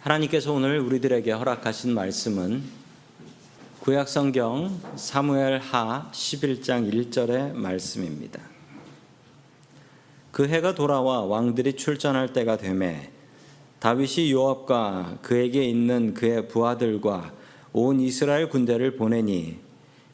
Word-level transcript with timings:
하나님께서 0.00 0.54
오늘 0.54 0.78
우리들에게 0.78 1.30
허락하신 1.30 1.92
말씀은 1.92 2.62
구약 3.80 4.08
성경 4.08 4.80
사무엘 4.96 5.58
하 5.58 6.10
11장 6.10 6.90
1절의 6.90 7.52
말씀입니다. 7.52 8.40
그 10.32 10.48
해가 10.48 10.74
돌아와 10.74 11.20
왕들이 11.26 11.74
출전할 11.74 12.32
때가 12.32 12.56
되매 12.56 13.10
다윗이 13.80 14.32
요압과 14.32 15.18
그에게 15.20 15.64
있는 15.64 16.14
그의 16.14 16.48
부하들과 16.48 17.34
온 17.74 18.00
이스라엘 18.00 18.48
군대를 18.48 18.96
보내니 18.96 19.58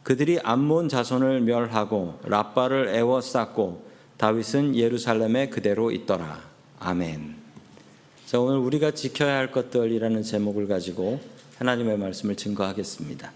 그들이 0.03 0.41
암몬 0.43 0.89
자손을 0.89 1.43
멸하고 1.43 2.19
라빠를 2.25 2.89
애워쌌고 2.89 3.87
다윗은 4.17 4.75
예루살렘에 4.75 5.49
그대로 5.49 5.93
있더라. 5.93 6.41
아멘. 6.81 7.36
자, 8.27 8.41
오늘 8.41 8.59
우리가 8.59 8.91
지켜야 8.91 9.37
할 9.37 9.53
것들이라는 9.53 10.25
제목을 10.25 10.67
가지고 10.67 11.21
하나님의 11.59 11.97
말씀을 11.97 12.35
증거하겠습니다. 12.35 13.31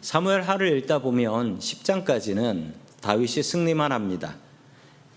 사무엘 0.00 0.42
하를 0.42 0.78
읽다 0.78 1.00
보면 1.00 1.58
10장까지는 1.58 2.70
다윗이 3.00 3.42
승리만 3.42 3.90
합니다. 3.90 4.36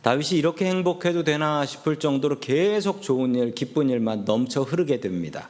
다윗이 0.02 0.40
이렇게 0.40 0.66
행복해도 0.66 1.24
되나 1.24 1.68
싶을 1.68 2.00
정도로 2.00 2.40
계속 2.40 3.04
좋은 3.04 3.36
일, 3.36 3.54
기쁜 3.54 3.92
일만 3.92 4.26
넘쳐 4.26 4.64
흐르게 4.64 5.00
됩니다. 5.00 5.50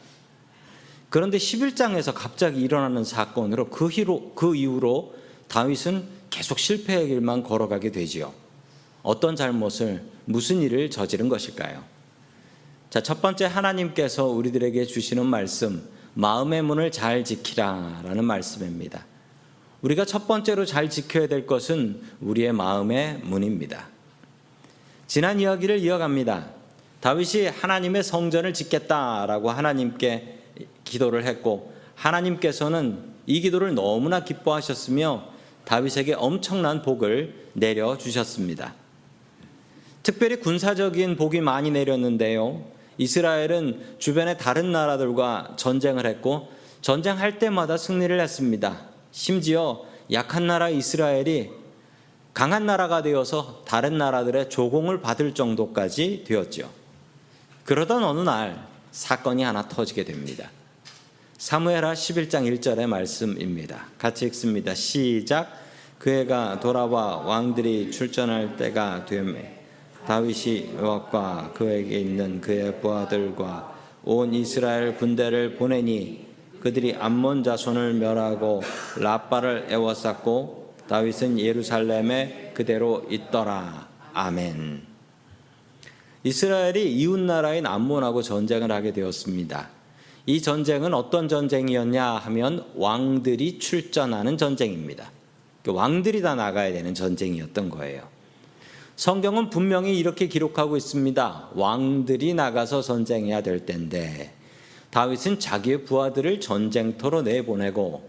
그런데 1.10 1.38
11장에서 1.38 2.14
갑자기 2.14 2.60
일어나는 2.60 3.06
사건으로 3.06 3.70
그, 3.70 3.88
희로, 3.88 4.34
그 4.36 4.54
이후로 4.54 5.16
다윗은 5.48 6.04
계속 6.30 6.60
실패의 6.60 7.08
길만 7.08 7.44
걸어가게 7.44 7.94
되지요. 7.94 8.34
어떤 9.02 9.38
잘못을, 9.38 10.04
무슨 10.26 10.62
일을 10.62 10.90
저지른 10.90 11.30
것일까요? 11.30 11.93
자, 12.94 13.02
첫 13.02 13.24
번째 13.24 13.46
하나님께서 13.46 14.28
우리들에게 14.28 14.86
주시는 14.86 15.26
말씀, 15.26 15.84
마음의 16.14 16.62
문을 16.62 16.92
잘 16.92 17.24
지키라라는 17.24 18.24
말씀입니다. 18.24 19.08
우리가 19.82 20.06
첫 20.06 20.28
번째로 20.28 20.64
잘 20.64 20.92
지켜야 20.92 21.26
될 21.26 21.48
것은 21.48 22.04
우리의 22.22 22.54
마음의 22.54 23.22
문입니다. 23.24 23.88
지난 25.08 25.40
이야기를 25.40 25.80
이어갑니다. 25.80 26.52
다윗이 27.00 27.48
하나님의 27.48 28.04
성전을 28.04 28.54
짓겠다라고 28.54 29.50
하나님께 29.50 30.38
기도를 30.84 31.26
했고 31.26 31.74
하나님께서는 31.96 33.00
이 33.26 33.42
기도를 33.42 33.74
너무나 33.74 34.24
기뻐하셨으며 34.24 35.30
다윗에게 35.66 36.14
엄청난 36.14 36.84
복을 36.84 37.48
내려 37.54 37.98
주셨습니다. 37.98 38.76
특별히 40.04 40.36
군사적인 40.36 41.16
복이 41.16 41.42
많이 41.42 41.72
내렸는데요. 41.72 42.72
이스라엘은 42.98 43.98
주변의 44.00 44.38
다른 44.38 44.72
나라들과 44.72 45.54
전쟁을 45.58 46.06
했고 46.06 46.50
전쟁할 46.82 47.40
때마다 47.40 47.78
승리를 47.78 48.20
했습니다. 48.20 48.82
심지어 49.12 49.86
약한 50.12 50.48
나라 50.48 50.70
이스라엘이 50.70 51.52
강한 52.34 52.66
나라가 52.66 53.02
되어서 53.02 53.64
다른 53.66 53.98
나라들의 53.98 54.50
조공을 54.50 55.02
받을 55.02 55.34
정도까지 55.34 56.24
되었죠. 56.28 56.70
그러던 57.66 58.04
어느 58.04 58.20
날 58.22 58.68
사건이 58.92 59.44
하나 59.44 59.68
터지게 59.68 60.04
됩니다. 60.04 60.50
사무엘하 61.38 61.94
11장 61.94 62.60
1절의 62.60 62.88
말씀입니다. 62.88 63.88
같이 63.98 64.26
읽습니다. 64.26 64.74
시작. 64.74 65.62
그 66.00 66.10
해가 66.10 66.60
돌아와 66.60 67.18
왕들이 67.18 67.92
출전할 67.92 68.58
때가 68.58 69.06
되매 69.06 69.53
다윗이 70.08 70.76
요압과 70.78 71.52
그에게 71.54 72.00
있는 72.00 72.42
그의 72.42 72.82
부하들과 72.82 73.74
온 74.04 74.34
이스라엘 74.34 74.98
군대를 74.98 75.56
보내니 75.56 76.26
그들이 76.60 76.96
암몬 76.96 77.44
자손을 77.44 77.94
멸하고 77.96 78.62
라빠를 78.98 79.68
애워쌌고 79.70 80.76
다윗은 80.88 81.40
예루살렘에 81.40 82.52
그대로 82.54 83.06
있더라. 83.10 83.88
아멘. 84.14 84.84
이스라엘이 86.24 86.94
이웃 86.94 87.20
나라인 87.20 87.66
암몬하고 87.66 88.22
전쟁을 88.22 88.72
하게 88.72 88.94
되었습니다. 88.94 89.70
이 90.26 90.42
전쟁은 90.42 90.94
어떤 90.94 91.28
전쟁이었냐 91.28 92.06
하면 92.06 92.66
왕들이 92.76 93.60
출전하는 93.60 94.38
전쟁입니다. 94.38 95.12
왕들이 95.68 96.22
다 96.22 96.36
나가야 96.36 96.72
되는 96.72 96.94
전쟁이었던 96.94 97.70
거예요. 97.70 98.13
성경은 98.96 99.50
분명히 99.50 99.98
이렇게 99.98 100.28
기록하고 100.28 100.78
있습니다. 100.78 101.50
왕들이 101.56 102.34
나가서 102.34 102.82
전쟁해야 102.82 103.42
될 103.42 103.66
텐데 103.66 104.34
다윗은 104.92 105.40
자기의 105.40 105.86
부하들을 105.86 106.40
전쟁터로 106.40 107.24
내보내고 107.24 108.08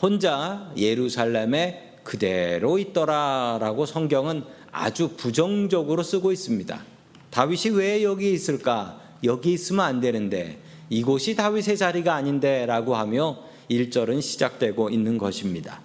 혼자 0.00 0.70
예루살렘에 0.76 1.94
그대로 2.04 2.78
있더라라고 2.78 3.86
성경은 3.86 4.44
아주 4.70 5.16
부정적으로 5.16 6.02
쓰고 6.02 6.32
있습니다. 6.32 6.84
다윗이 7.30 7.74
왜 7.74 8.02
여기 8.04 8.32
있을까? 8.32 9.00
여기 9.24 9.54
있으면 9.54 9.86
안 9.86 10.00
되는데 10.00 10.60
이곳이 10.90 11.34
다윗의 11.34 11.78
자리가 11.78 12.14
아닌데라고 12.14 12.94
하며 12.94 13.38
1절은 13.70 14.20
시작되고 14.20 14.90
있는 14.90 15.16
것입니다. 15.16 15.80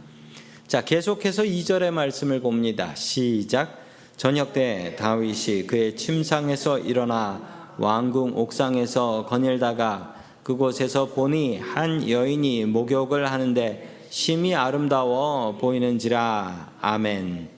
자, 0.68 0.84
계속해서 0.84 1.44
2절의 1.44 1.92
말씀을 1.92 2.42
봅니다. 2.42 2.94
시작. 2.96 3.81
저녁 4.22 4.54
때 4.54 4.96
다윗이 5.00 5.66
그의 5.66 5.96
침상에서 5.96 6.78
일어나 6.78 7.42
왕궁 7.80 8.38
옥상에서 8.38 9.26
거닐다가 9.26 10.14
그곳에서 10.44 11.08
보니 11.08 11.58
한 11.58 12.08
여인이 12.08 12.66
목욕을 12.66 13.32
하는데 13.32 14.06
심히 14.12 14.54
아름다워 14.54 15.58
보이는지라 15.58 16.74
아멘. 16.82 17.50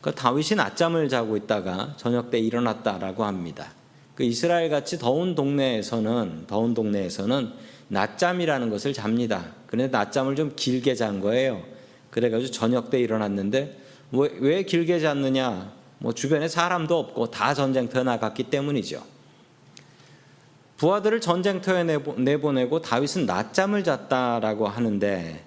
그 0.00 0.14
다윗이 0.14 0.56
낮잠을 0.56 1.10
자고 1.10 1.36
있다가 1.36 1.92
저녁 1.98 2.30
때 2.30 2.38
일어났다라고 2.38 3.24
합니다. 3.24 3.70
그 4.14 4.24
이스라엘 4.24 4.70
같이 4.70 4.98
더운 4.98 5.34
동네에서는 5.34 6.44
더운 6.46 6.72
동네에서는 6.72 7.52
낮잠이라는 7.88 8.70
것을 8.70 8.94
잡니다. 8.94 9.44
그런데 9.66 9.90
낮잠을 9.90 10.36
좀 10.36 10.54
길게 10.56 10.94
잔 10.94 11.20
거예요. 11.20 11.60
그래가지고 12.08 12.50
저녁 12.50 12.88
때 12.88 12.98
일어났는데 12.98 13.84
왜, 14.12 14.30
왜 14.38 14.62
길게 14.62 15.00
잤느냐? 15.00 15.72
뭐 15.98 16.12
주변에 16.12 16.48
사람도 16.48 16.98
없고 16.98 17.30
다 17.30 17.54
전쟁터에 17.54 18.02
나갔기 18.02 18.44
때문이죠. 18.44 19.02
부하들을 20.76 21.20
전쟁터에 21.20 21.84
내보내고 22.18 22.82
다윗은 22.82 23.24
낮잠을 23.26 23.82
잤다라고 23.82 24.68
하는데 24.68 25.44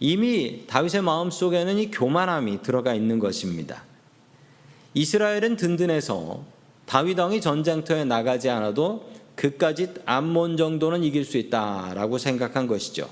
이미 0.00 0.64
다윗의 0.66 1.02
마음 1.02 1.30
속에는 1.30 1.78
이 1.78 1.90
교만함이 1.90 2.62
들어가 2.62 2.92
있는 2.92 3.18
것입니다. 3.18 3.84
이스라엘은 4.94 5.56
든든해서 5.56 6.42
다윗 6.84 7.18
왕이 7.18 7.40
전쟁터에 7.40 8.04
나가지 8.04 8.50
않아도 8.50 9.08
그까지 9.36 9.94
암몬 10.06 10.56
정도는 10.56 11.04
이길 11.04 11.24
수 11.24 11.36
있다라고 11.36 12.18
생각한 12.18 12.66
것이죠. 12.66 13.08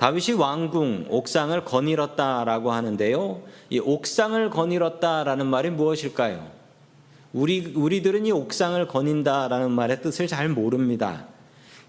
다윗이 0.00 0.38
왕궁 0.38 1.08
옥상을 1.10 1.62
거닐었다라고 1.66 2.72
하는데요. 2.72 3.42
이 3.68 3.80
옥상을 3.80 4.48
거닐었다라는 4.48 5.46
말이 5.46 5.68
무엇일까요? 5.68 6.50
우리 7.34 7.74
우리들은 7.76 8.24
이 8.24 8.32
옥상을 8.32 8.88
거닌다라는 8.88 9.70
말의 9.70 10.00
뜻을 10.00 10.26
잘 10.26 10.48
모릅니다. 10.48 11.26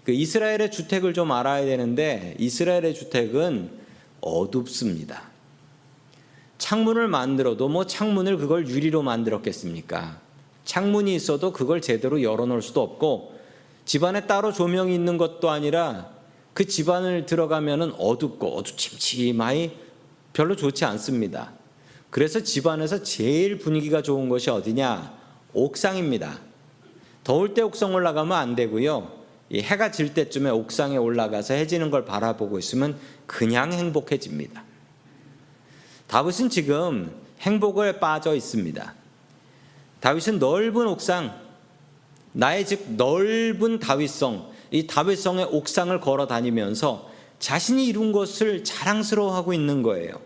그 0.04 0.12
이스라엘의 0.12 0.70
주택을 0.70 1.14
좀 1.14 1.32
알아야 1.32 1.64
되는데 1.64 2.36
이스라엘의 2.38 2.92
주택은 2.92 3.70
어둡습니다. 4.20 5.22
창문을 6.58 7.08
만들어도 7.08 7.70
뭐 7.70 7.86
창문을 7.86 8.36
그걸 8.36 8.68
유리로 8.68 9.00
만들었겠습니까? 9.00 10.20
창문이 10.66 11.14
있어도 11.14 11.50
그걸 11.50 11.80
제대로 11.80 12.22
열어놓을 12.22 12.60
수도 12.60 12.82
없고 12.82 13.40
집안에 13.86 14.26
따로 14.26 14.52
조명이 14.52 14.94
있는 14.94 15.16
것도 15.16 15.48
아니라 15.48 16.11
그 16.54 16.66
집안을 16.66 17.26
들어가면은 17.26 17.92
어둡고 17.98 18.56
어두침침하이 18.56 19.72
별로 20.32 20.56
좋지 20.56 20.84
않습니다. 20.84 21.52
그래서 22.10 22.42
집안에서 22.42 23.02
제일 23.02 23.58
분위기가 23.58 24.02
좋은 24.02 24.28
것이 24.28 24.50
어디냐? 24.50 25.14
옥상입니다. 25.54 26.38
더울 27.24 27.54
때 27.54 27.62
옥상 27.62 27.94
올라가면 27.94 28.36
안 28.36 28.54
되고요. 28.54 29.22
해가 29.52 29.90
질 29.90 30.14
때쯤에 30.14 30.50
옥상에 30.50 30.96
올라가서 30.96 31.54
해지는 31.54 31.90
걸 31.90 32.04
바라보고 32.04 32.58
있으면 32.58 32.98
그냥 33.26 33.72
행복해집니다. 33.72 34.64
다윗은 36.06 36.50
지금 36.50 37.14
행복을 37.40 37.98
빠져 38.00 38.34
있습니다. 38.34 38.94
다윗은 40.00 40.38
넓은 40.38 40.86
옥상, 40.86 41.38
나의 42.32 42.66
집 42.66 42.92
넓은 42.92 43.78
다윗성, 43.78 44.51
이 44.72 44.86
다윗성의 44.86 45.48
옥상을 45.52 45.98
걸어 46.00 46.26
다니면서 46.26 47.10
자신이 47.38 47.86
이룬 47.86 48.12
것을 48.12 48.64
자랑스러워하고 48.64 49.52
있는 49.52 49.82
거예요. 49.82 50.20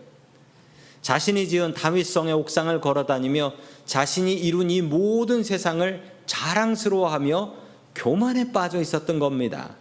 자신이 1.01 1.47
지은 1.47 1.73
다윗성의 1.73 2.33
옥상을 2.33 2.81
걸어 2.81 3.05
다니며 3.05 3.53
자신이 3.85 4.33
이룬 4.33 4.71
이 4.71 4.81
모든 4.81 5.43
세상을 5.43 6.01
자랑스러워하며 6.25 7.53
교만에 7.95 8.51
빠져 8.51 8.79
있었던 8.81 9.19
겁니다. 9.19 9.75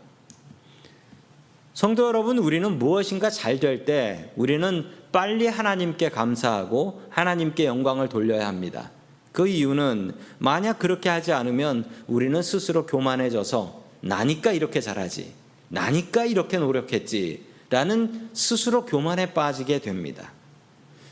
성도 1.75 2.07
여러분, 2.07 2.39
우리는 2.39 2.79
무엇인가 2.79 3.29
잘 3.29 3.61
될 3.61 3.85
때 3.85 4.33
우리는 4.37 4.87
빨리 5.13 5.47
하나님께 5.47 6.09
감사하고 6.09 7.03
하나님께 7.11 7.67
영광을 7.67 8.09
돌려야 8.09 8.47
합니다. 8.47 8.91
그 9.33 9.47
이유는 9.47 10.15
만약 10.39 10.79
그렇게 10.79 11.11
하지 11.11 11.33
않으면 11.33 11.85
우리는 12.07 12.41
스스로 12.41 12.87
교만해져서 12.87 13.86
나니까 14.07 14.53
이렇게 14.53 14.81
잘하지, 14.81 15.33
나니까 15.69 16.25
이렇게 16.25 16.59
노력했지, 16.59 17.45
라는 17.69 18.31
스스로 18.33 18.87
교만에 18.87 19.33
빠지게 19.33 19.81
됩니다. 19.81 20.33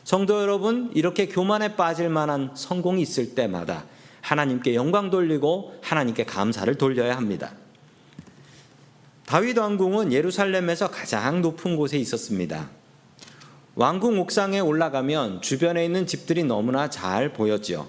성도 0.05 0.41
여러분, 0.41 0.91
이렇게 0.94 1.26
교만에 1.26 1.76
빠질 1.76 2.08
만한 2.08 2.50
성공이 2.55 3.02
있을 3.02 3.35
때마다 3.35 3.85
하나님께 4.20 4.75
영광 4.75 5.11
돌리고 5.11 5.79
하나님께 5.82 6.25
감사를 6.25 6.73
돌려야 6.76 7.17
합니다. 7.17 7.52
다윗 9.26 9.56
왕궁은 9.58 10.12
예루살렘에서 10.12 10.91
가장 10.91 11.43
높은 11.43 11.76
곳에 11.76 11.99
있었습니다. 11.99 12.69
왕궁 13.75 14.20
옥상에 14.20 14.61
올라가면 14.61 15.43
주변에 15.43 15.85
있는 15.85 16.06
집들이 16.06 16.44
너무나 16.44 16.88
잘 16.91 17.32
보였지요. 17.32 17.88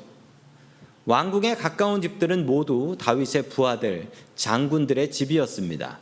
왕궁에 1.06 1.56
가까운 1.56 2.02
집들은 2.02 2.46
모두 2.46 2.96
다윗의 3.00 3.50
부하들, 3.50 4.10
장군들의 4.36 5.12
집이었습니다. 5.12 6.00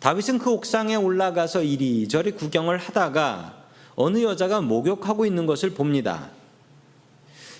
다윗은 0.00 0.40
그 0.40 0.50
옥상에 0.50 0.96
올라가서 0.96 1.62
이리저리 1.62 2.32
구경을 2.32 2.78
하다가 2.78 3.62
어느 3.94 4.22
여자가 4.22 4.60
목욕하고 4.60 5.24
있는 5.24 5.46
것을 5.46 5.70
봅니다. 5.70 6.30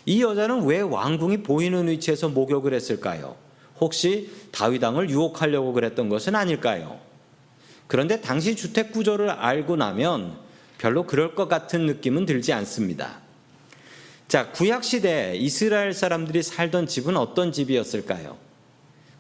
이 0.05 0.21
여자는 0.21 0.65
왜 0.65 0.81
왕궁이 0.81 1.44
보이는 1.44 1.87
위치에서 1.87 2.29
목욕을 2.29 2.75
했을까요? 2.75 3.37
혹시 3.81 4.31
다윗왕을 4.50 5.11
유혹하려고 5.11 5.73
그랬던 5.73 6.09
것은 6.09 6.35
아닐까요? 6.35 6.99
그런데 7.87 8.21
당시 8.21 8.56
주택 8.56 8.91
구조를 8.91 9.31
알고 9.31 9.77
나면 9.77 10.37
별로 10.79 11.05
그럴 11.05 11.37
것 11.37 11.49
같은 11.49 11.87
느낌은 11.87 12.27
들지 12.27 12.53
않습니다. 12.53 13.21
자, 14.28 14.50
구약 14.50 14.82
시대 14.84 15.34
이스라엘 15.36 15.92
사람들이 15.92 16.42
살던 16.42 16.86
집은 16.86 17.16
어떤 17.16 17.52
집이었을까요? 17.52 18.36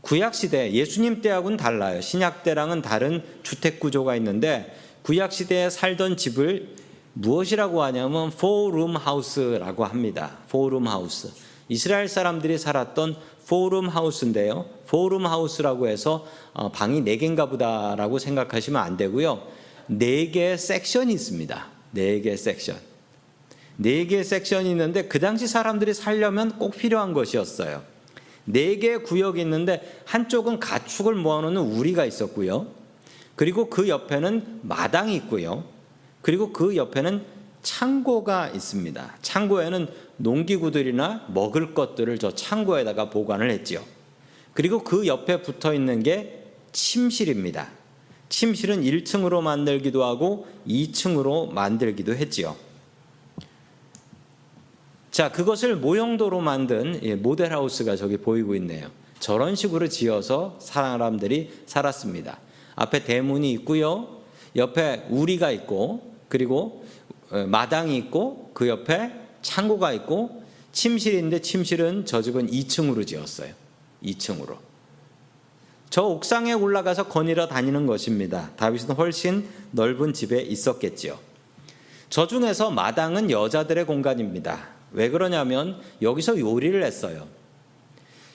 구약 0.00 0.34
시대 0.34 0.72
예수님 0.72 1.20
때하고는 1.22 1.56
달라요. 1.56 2.00
신약 2.00 2.42
때랑은 2.42 2.82
다른 2.82 3.22
주택 3.42 3.78
구조가 3.78 4.16
있는데 4.16 4.76
구약 5.02 5.32
시대에 5.32 5.70
살던 5.70 6.16
집을 6.16 6.76
무엇이라고 7.14 7.82
하냐면 7.82 8.30
four 8.30 8.63
room 8.63 8.96
house라고 8.96 9.84
합니다. 9.84 10.38
four 10.48 10.68
room 10.68 10.88
house. 10.88 11.30
이스라엘 11.68 12.08
사람들이 12.08 12.58
살았던 12.58 13.16
four 13.46 13.67
room 13.67 13.88
house인데요. 13.88 14.66
four 14.88 15.07
room 15.07 15.26
house라고 15.26 15.88
해서 15.88 16.26
어, 16.52 16.70
방이 16.70 17.02
네 17.02 17.16
개인가 17.16 17.46
보다라고 17.46 18.18
생각하시면 18.18 18.80
안 18.82 18.96
되고요. 18.96 19.46
네 19.86 20.30
개의 20.30 20.58
섹션이 20.58 21.12
있습니다. 21.12 21.66
네 21.92 22.20
개의 22.20 22.36
섹션. 22.36 22.91
네 23.82 24.06
개의 24.06 24.22
섹션이 24.22 24.70
있는데 24.70 25.08
그 25.08 25.18
당시 25.18 25.48
사람들이 25.48 25.92
살려면 25.92 26.56
꼭 26.58 26.76
필요한 26.76 27.12
것이었어요. 27.12 27.82
네 28.44 28.76
개의 28.76 29.02
구역이 29.02 29.40
있는데 29.40 30.00
한쪽은 30.04 30.60
가축을 30.60 31.14
모아놓는 31.14 31.60
우리가 31.60 32.04
있었고요. 32.04 32.68
그리고 33.34 33.68
그 33.68 33.88
옆에는 33.88 34.60
마당이 34.62 35.16
있고요. 35.16 35.64
그리고 36.20 36.52
그 36.52 36.76
옆에는 36.76 37.24
창고가 37.62 38.48
있습니다. 38.50 39.16
창고에는 39.20 39.88
농기구들이나 40.16 41.26
먹을 41.28 41.74
것들을 41.74 42.18
저 42.18 42.32
창고에다가 42.34 43.10
보관을 43.10 43.50
했지요. 43.50 43.82
그리고 44.54 44.84
그 44.84 45.06
옆에 45.08 45.42
붙어 45.42 45.74
있는 45.74 46.02
게 46.02 46.44
침실입니다. 46.70 47.68
침실은 48.28 48.82
1층으로 48.82 49.42
만들기도 49.42 50.04
하고 50.04 50.46
2층으로 50.68 51.52
만들기도 51.52 52.14
했지요. 52.14 52.56
자, 55.12 55.30
그것을 55.30 55.76
모형도로 55.76 56.40
만든 56.40 56.98
모델하우스가 57.20 57.96
저기 57.96 58.16
보이고 58.16 58.54
있네요. 58.56 58.88
저런 59.20 59.54
식으로 59.54 59.88
지어서 59.88 60.58
사람들이 60.58 61.52
살았습니다. 61.66 62.38
앞에 62.76 63.04
대문이 63.04 63.52
있고요. 63.52 64.22
옆에 64.56 65.06
우리가 65.10 65.50
있고 65.50 66.14
그리고 66.30 66.86
어, 67.30 67.44
마당이 67.46 67.94
있고 67.98 68.52
그 68.54 68.68
옆에 68.68 69.12
창고가 69.42 69.92
있고 69.92 70.42
침실인데 70.72 71.42
침실은 71.42 72.06
저 72.06 72.22
집은 72.22 72.50
2층으로 72.50 73.06
지었어요. 73.06 73.52
2층으로. 74.02 74.56
저 75.90 76.04
옥상에 76.04 76.54
올라가서 76.54 77.08
거닐어 77.08 77.48
다니는 77.48 77.86
것입니다. 77.86 78.50
다윗은 78.56 78.94
훨씬 78.94 79.46
넓은 79.72 80.14
집에 80.14 80.40
있었겠지요. 80.40 81.18
저 82.08 82.26
중에서 82.26 82.70
마당은 82.70 83.30
여자들의 83.30 83.84
공간입니다. 83.84 84.71
왜 84.92 85.08
그러냐면 85.08 85.80
여기서 86.00 86.38
요리를 86.38 86.82
했어요. 86.82 87.26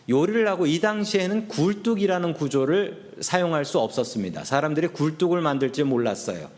요리를 0.10 0.48
하고 0.48 0.66
이 0.66 0.80
당시에는 0.80 1.48
굴뚝이라는 1.50 2.34
구조를 2.34 3.14
사용할 3.20 3.66
수 3.66 3.80
없었습니다. 3.80 4.44
사람들이 4.46 4.88
굴뚝을 4.88 5.42
만들지 5.42 5.84
몰랐어요. 5.84 6.50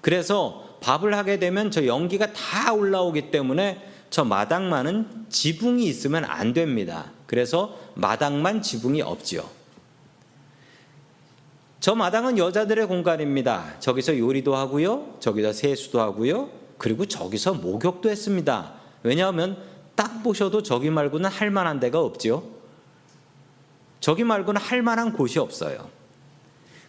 그래서 0.00 0.78
밥을 0.80 1.14
하게 1.16 1.38
되면 1.38 1.70
저 1.70 1.86
연기가 1.86 2.32
다 2.32 2.72
올라오기 2.72 3.30
때문에 3.30 3.84
저 4.10 4.24
마당만은 4.24 5.26
지붕이 5.28 5.84
있으면 5.84 6.24
안 6.24 6.52
됩니다. 6.52 7.12
그래서 7.26 7.78
마당만 7.94 8.62
지붕이 8.62 9.02
없지요. 9.02 9.48
저 11.80 11.94
마당은 11.94 12.38
여자들의 12.38 12.88
공간입니다. 12.88 13.78
저기서 13.78 14.18
요리도 14.18 14.56
하고요. 14.56 15.16
저기서 15.20 15.52
세수도 15.52 16.00
하고요. 16.00 16.50
그리고 16.78 17.06
저기서 17.06 17.54
목욕도 17.54 18.10
했습니다. 18.10 18.77
왜냐하면 19.02 19.56
딱 19.94 20.22
보셔도 20.22 20.62
저기 20.62 20.90
말고는 20.90 21.28
할 21.30 21.50
만한 21.50 21.80
데가 21.80 22.00
없지요. 22.00 22.42
저기 24.00 24.24
말고는 24.24 24.60
할 24.60 24.82
만한 24.82 25.12
곳이 25.12 25.38
없어요. 25.38 25.88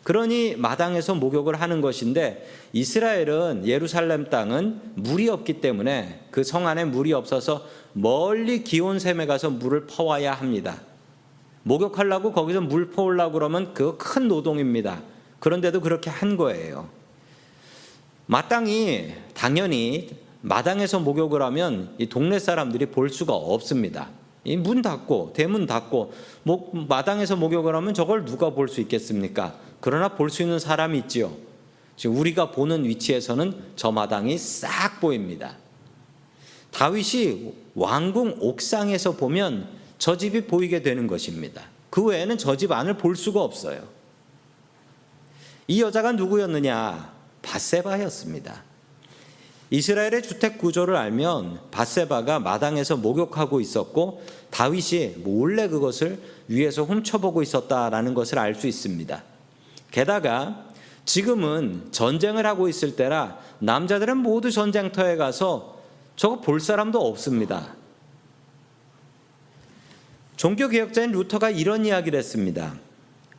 그러니 0.04 0.56
마당에서 0.56 1.14
목욕을 1.16 1.60
하는 1.60 1.82
것인데 1.82 2.48
이스라엘은 2.74 3.68
예루살렘 3.68 4.30
땅은 4.30 4.94
물이 4.96 5.30
없기 5.30 5.62
때문에 5.62 6.22
그 6.32 6.44
성 6.44 6.68
안에 6.68 6.86
물이 6.86 7.14
없어서 7.14 7.66
멀리 7.94 8.64
기온샘에 8.64 9.26
가서 9.26 9.50
물을 9.50 9.86
퍼와야 9.88 10.34
합니다. 10.34 10.82
목욕하려고 11.64 12.32
거기서 12.32 12.62
물 12.62 12.90
퍼오려고 12.92 13.34
그러면 13.34 13.74
그 13.74 13.98
큰 13.98 14.28
노동입니다. 14.28 15.02
그런데도 15.40 15.82
그렇게 15.82 16.10
한 16.10 16.38
거예요. 16.38 16.90
마땅히 18.26 19.14
당연히 19.34 20.10
마당에서 20.42 21.00
목욕을 21.00 21.42
하면 21.42 21.94
이 21.98 22.08
동네 22.08 22.40
사람들이 22.40 22.88
볼 22.88 23.10
수가 23.10 23.34
없습니다. 23.34 24.10
이 24.46 24.56
문 24.56 24.82
닫고 24.82 25.34
대문 25.36 25.66
닫고 25.66 26.14
마당에서 26.88 27.36
목욕을 27.36 27.76
하면 27.76 27.94
저걸 27.94 28.26
누가 28.26 28.50
볼 28.52 28.68
수 28.70 28.80
있겠습니까? 28.82 29.56
그러나 29.82 30.10
볼 30.10 30.30
수 30.30 30.42
있는 30.44 30.60
사람이 30.60 30.98
있지요. 31.00 31.34
지금 31.98 32.16
우리가 32.18 32.52
보는 32.52 32.86
위치에서는 32.86 33.54
저 33.76 33.92
마당이 33.92 34.38
싹 34.38 35.02
보입니다. 35.02 35.58
다윗이 36.72 37.54
왕궁 37.76 38.38
옥상에서 38.40 39.18
보면 39.18 39.68
저 39.98 40.16
집이 40.16 40.46
보이게 40.48 40.82
되는 40.82 41.08
것입니다. 41.08 41.64
그 41.90 42.04
외에는 42.06 42.38
저 42.38 42.56
집 42.56 42.72
안을 42.72 42.98
볼 42.98 43.16
수가 43.18 43.42
없어요. 43.42 43.84
이 45.68 45.82
여자가 45.82 46.14
누구였느냐? 46.14 47.14
바세바였습니다. 47.42 48.64
이스라엘의 49.72 50.24
주택 50.24 50.58
구조를 50.58 50.96
알면 50.96 51.60
바세바가 51.72 52.40
마당에서 52.40 52.98
목욕하고 52.98 53.62
있었고 53.62 54.24
다윗이 54.50 55.18
몰래 55.18 55.68
그것을 55.68 56.20
위에서 56.48 56.84
훔쳐보고 56.84 57.44
있었다라는 57.44 58.16
것을 58.16 58.40
알 58.40 58.56
수 58.56 58.68
있습니다. 58.68 59.24
게다가 59.92 60.66
지금은 61.06 61.90
전쟁을 61.92 62.46
하고 62.46 62.68
있을 62.68 62.96
때라 62.96 63.40
남자들은 63.60 64.18
모두 64.18 64.52
전쟁터에 64.52 65.16
가서 65.18 65.80
저거 66.16 66.42
볼 66.42 66.60
사람도 66.60 67.00
없습니다. 67.00 67.76
종교개혁자인 70.36 71.12
루터가 71.12 71.50
이런 71.50 71.86
이야기를 71.86 72.18
했습니다. 72.18 72.76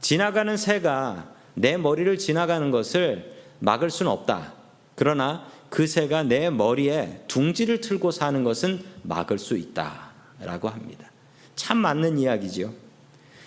지나가는 0.01 0.57
새가 0.57 1.33
내 1.55 1.77
머리를 1.77 2.19
지나가는 2.19 2.71
것을 2.71 3.35
막을 3.59 3.91
수는 3.91 4.11
없다. 4.13 4.53
그러나 4.95 5.47
그 5.71 5.87
새가 5.87 6.25
내 6.25 6.51
머리에 6.51 7.23
둥지를 7.29 7.81
틀고 7.81 8.11
사는 8.11 8.45
것은 8.45 8.85
막을 9.03 9.39
수 9.39 9.57
있다. 9.57 10.11
라고 10.41 10.69
합니다. 10.69 11.11
참 11.55 11.79
맞는 11.79 12.19
이야기죠. 12.19 12.75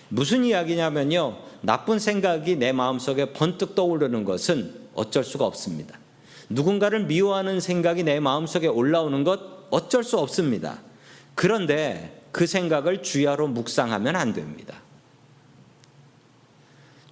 무슨 0.08 0.44
이야기냐면요. 0.44 1.36
나쁜 1.60 1.98
생각이 1.98 2.56
내 2.56 2.72
마음속에 2.72 3.32
번뜩 3.32 3.74
떠오르는 3.74 4.24
것은 4.24 4.74
어쩔 4.94 5.24
수가 5.24 5.44
없습니다. 5.44 5.98
누군가를 6.48 7.04
미워하는 7.04 7.60
생각이 7.60 8.04
내 8.04 8.20
마음속에 8.20 8.68
올라오는 8.68 9.24
것 9.24 9.40
어쩔 9.70 10.04
수 10.04 10.18
없습니다. 10.18 10.80
그런데 11.34 12.22
그 12.32 12.46
생각을 12.46 13.02
주야로 13.02 13.48
묵상하면 13.48 14.16
안 14.16 14.32
됩니다. 14.32 14.83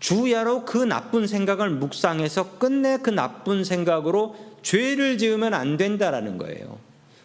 주야로 0.02 0.64
그 0.64 0.78
나쁜 0.78 1.28
생각을 1.28 1.70
묵상해서 1.70 2.58
끝내 2.58 2.98
그 2.98 3.10
나쁜 3.10 3.62
생각으로 3.62 4.34
죄를 4.62 5.16
지으면 5.16 5.54
안 5.54 5.76
된다라는 5.76 6.38
거예요. 6.38 6.80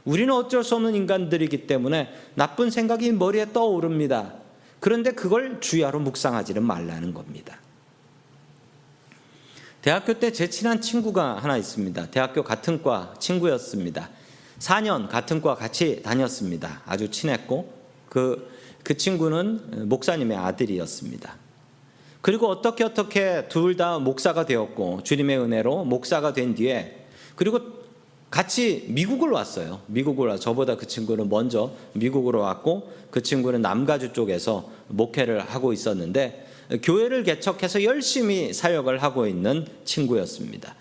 우리는 0.05 0.31
어쩔 0.31 0.63
수 0.63 0.75
없는 0.75 0.93
인간들이기 0.93 1.65
때문에 1.65 2.13
나쁜 2.35 2.69
생각이 2.69 3.11
머리에 3.13 3.51
떠오릅니다. 3.51 4.35
그런데 4.79 5.11
그걸 5.11 5.59
주야로 5.59 5.99
묵상하지는 5.99 6.61
말라는 6.61 7.15
겁니다. 7.15 7.57
대학교 9.81 10.13
때 10.13 10.29
제 10.31 10.47
친한 10.47 10.79
친구가 10.79 11.39
하나 11.39 11.57
있습니다. 11.57 12.11
대학교 12.11 12.43
같은 12.43 12.83
과 12.83 13.15
친구였습니다. 13.17 14.07
4년 14.59 15.09
같은 15.09 15.41
과 15.41 15.55
같이 15.55 16.03
다녔습니다. 16.03 16.83
아주 16.85 17.09
친했고 17.09 17.73
그, 18.07 18.51
그 18.83 18.95
친구는 18.95 19.89
목사님의 19.89 20.37
아들이었습니다. 20.37 21.46
그리고 22.27 22.49
어떻게 22.49 22.83
어떻게 22.83 23.47
둘 23.47 23.77
다 23.77 23.99
목사가 23.99 24.45
되었고 24.45 25.01
주님의 25.03 25.39
은혜로 25.39 25.85
목사가 25.85 26.33
된 26.33 26.55
뒤에 26.55 27.05
그리고 27.37 27.61
같이 28.29 28.83
미국을 28.89 29.29
왔어요. 29.29 29.79
미국을 29.87 30.27
와 30.27 30.35
저보다 30.35 30.75
그 30.75 30.85
친구는 30.85 31.29
먼저 31.29 31.71
미국으로 31.93 32.41
왔고 32.41 32.91
그 33.11 33.23
친구는 33.23 33.61
남가주 33.61 34.11
쪽에서 34.11 34.69
목회를 34.89 35.39
하고 35.39 35.71
있었는데 35.71 36.45
교회를 36.83 37.23
개척해서 37.23 37.85
열심히 37.85 38.51
사역을 38.51 39.01
하고 39.01 39.25
있는 39.25 39.65
친구였습니다. 39.85 40.75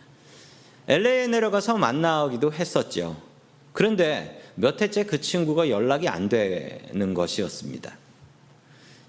LA에 0.89 1.29
내려가서 1.29 1.79
만나기도 1.79 2.53
했었죠. 2.53 3.17
그런데 3.73 4.43
몇 4.57 4.83
해째 4.83 5.05
그 5.05 5.21
친구가 5.21 5.71
연락이 5.71 6.09
안 6.09 6.29
되는 6.29 7.15
것이었습니다. 7.15 8.06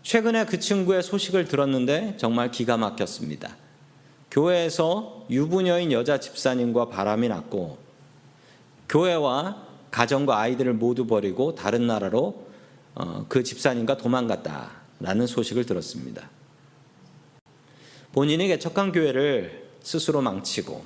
최근에 0.07 0.45
그 0.45 0.57
친구의 0.57 1.03
소식을 1.03 1.49
들었는데 1.49 2.15
정말 2.15 2.49
기가 2.49 2.77
막혔습니다. 2.77 3.57
교회에서 4.31 5.25
유부녀인 5.29 5.91
여자 5.91 6.17
집사님과 6.17 6.87
바람이 6.87 7.27
났고 7.27 7.77
교회와 8.87 9.67
가정과 9.91 10.39
아이들을 10.39 10.75
모두 10.75 11.07
버리고 11.07 11.55
다른 11.55 11.87
나라로 11.87 12.47
어, 12.95 13.25
그 13.27 13.43
집사님과 13.43 13.97
도망갔다라는 13.97 15.27
소식을 15.27 15.65
들었습니다. 15.65 16.29
본인이 18.13 18.47
개척한 18.47 18.93
교회를 18.93 19.67
스스로 19.83 20.21
망치고 20.21 20.85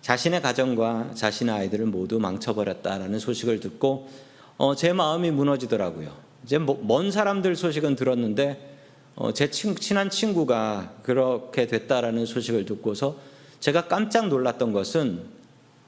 자신의 0.00 0.42
가정과 0.42 1.12
자신의 1.14 1.54
아이들을 1.54 1.86
모두 1.86 2.18
망쳐버렸다라는 2.18 3.20
소식을 3.20 3.60
듣고 3.60 4.08
어, 4.56 4.74
제 4.74 4.92
마음이 4.92 5.30
무너지더라고요. 5.30 6.33
이제 6.44 6.58
뭐, 6.58 6.80
먼 6.82 7.10
사람들 7.10 7.56
소식은 7.56 7.96
들었는데 7.96 8.74
어, 9.16 9.32
제 9.32 9.50
친, 9.50 9.76
친한 9.76 10.10
친구가 10.10 10.94
그렇게 11.02 11.66
됐다라는 11.66 12.26
소식을 12.26 12.64
듣고서 12.66 13.16
제가 13.60 13.86
깜짝 13.86 14.28
놀랐던 14.28 14.72
것은 14.72 15.24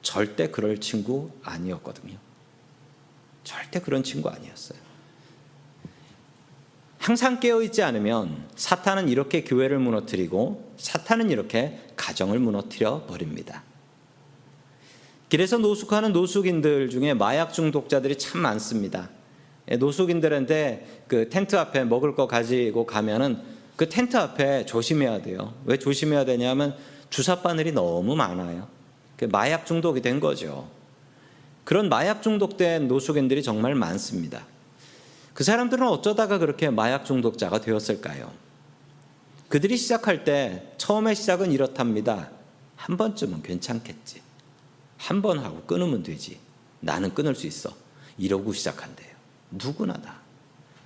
절대 0.01 0.49
그럴 0.49 0.79
친구 0.79 1.31
아니었거든요. 1.43 2.17
절대 3.43 3.79
그런 3.79 4.03
친구 4.03 4.29
아니었어요. 4.29 4.79
항상 6.97 7.39
깨어있지 7.39 7.83
않으면 7.83 8.47
사탄은 8.55 9.07
이렇게 9.09 9.43
교회를 9.43 9.79
무너뜨리고 9.79 10.73
사탄은 10.77 11.29
이렇게 11.29 11.79
가정을 11.95 12.39
무너뜨려 12.39 13.05
버립니다. 13.05 13.63
길에서 15.29 15.57
노숙하는 15.57 16.13
노숙인들 16.13 16.89
중에 16.89 17.13
마약 17.13 17.53
중독자들이 17.53 18.17
참 18.17 18.41
많습니다. 18.41 19.09
예, 19.69 19.75
노숙인들한테 19.77 21.03
그 21.07 21.29
텐트 21.29 21.55
앞에 21.55 21.83
먹을 21.83 22.15
거 22.15 22.27
가지고 22.27 22.85
가면은 22.85 23.41
그 23.75 23.89
텐트 23.89 24.17
앞에 24.17 24.65
조심해야 24.65 25.21
돼요. 25.21 25.53
왜 25.65 25.77
조심해야 25.77 26.25
되냐면 26.25 26.75
주사 27.09 27.41
바늘이 27.41 27.71
너무 27.71 28.15
많아요. 28.15 28.67
그 29.17 29.25
마약 29.25 29.65
중독이 29.65 30.01
된 30.01 30.19
거죠. 30.19 30.69
그런 31.63 31.89
마약 31.89 32.23
중독된 32.23 32.87
노숙인들이 32.87 33.43
정말 33.43 33.75
많습니다. 33.75 34.45
그 35.33 35.43
사람들은 35.43 35.87
어쩌다가 35.87 36.37
그렇게 36.37 36.69
마약 36.69 37.05
중독자가 37.05 37.61
되었을까요? 37.61 38.31
그들이 39.49 39.77
시작할 39.77 40.23
때 40.23 40.73
처음에 40.77 41.13
시작은 41.13 41.51
이렇답니다. 41.51 42.31
한 42.75 42.97
번쯤은 42.97 43.43
괜찮겠지. 43.43 44.21
한 44.97 45.21
번 45.21 45.39
하고 45.39 45.61
끊으면 45.63 46.03
되지. 46.03 46.39
나는 46.79 47.13
끊을 47.13 47.35
수 47.35 47.45
있어. 47.47 47.71
이러고 48.17 48.53
시작한대요. 48.53 49.16
누구나 49.51 49.93
다. 49.93 50.15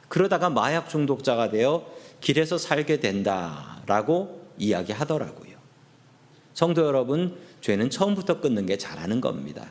그러다가 0.07 0.49
마약 0.49 0.89
중독자가 0.89 1.49
되어 1.49 1.87
길에서 2.19 2.57
살게 2.57 2.99
된다라고 2.99 4.41
이야기하더라고요. 4.57 5.51
성도 6.53 6.85
여러분, 6.85 7.37
죄는 7.61 7.89
처음부터 7.89 8.41
끊는 8.41 8.65
게 8.65 8.77
잘하는 8.77 9.21
겁니다. 9.21 9.65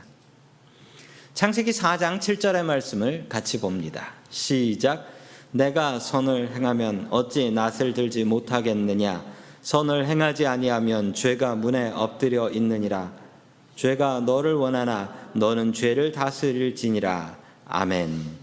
창세기 1.35 1.71
4장 1.71 2.19
7절의 2.19 2.65
말씀을 2.65 3.27
같이 3.29 3.61
봅니다. 3.61 4.15
시작. 4.31 5.07
내가 5.53 5.99
선을 5.99 6.55
행하면 6.55 7.09
어찌 7.11 7.51
낯을 7.51 7.93
들지 7.95 8.25
못하겠느냐? 8.25 9.25
선을 9.63 10.07
행하지 10.07 10.47
아니하면 10.47 11.13
죄가 11.13 11.57
문에 11.57 11.91
엎드려 11.91 12.51
있느니라. 12.51 13.13
죄가 13.77 14.21
너를 14.21 14.55
원하나 14.55 15.15
너는 15.35 15.73
죄를 15.73 16.13
다스릴지니라. 16.13 17.39
아멘. 17.67 18.40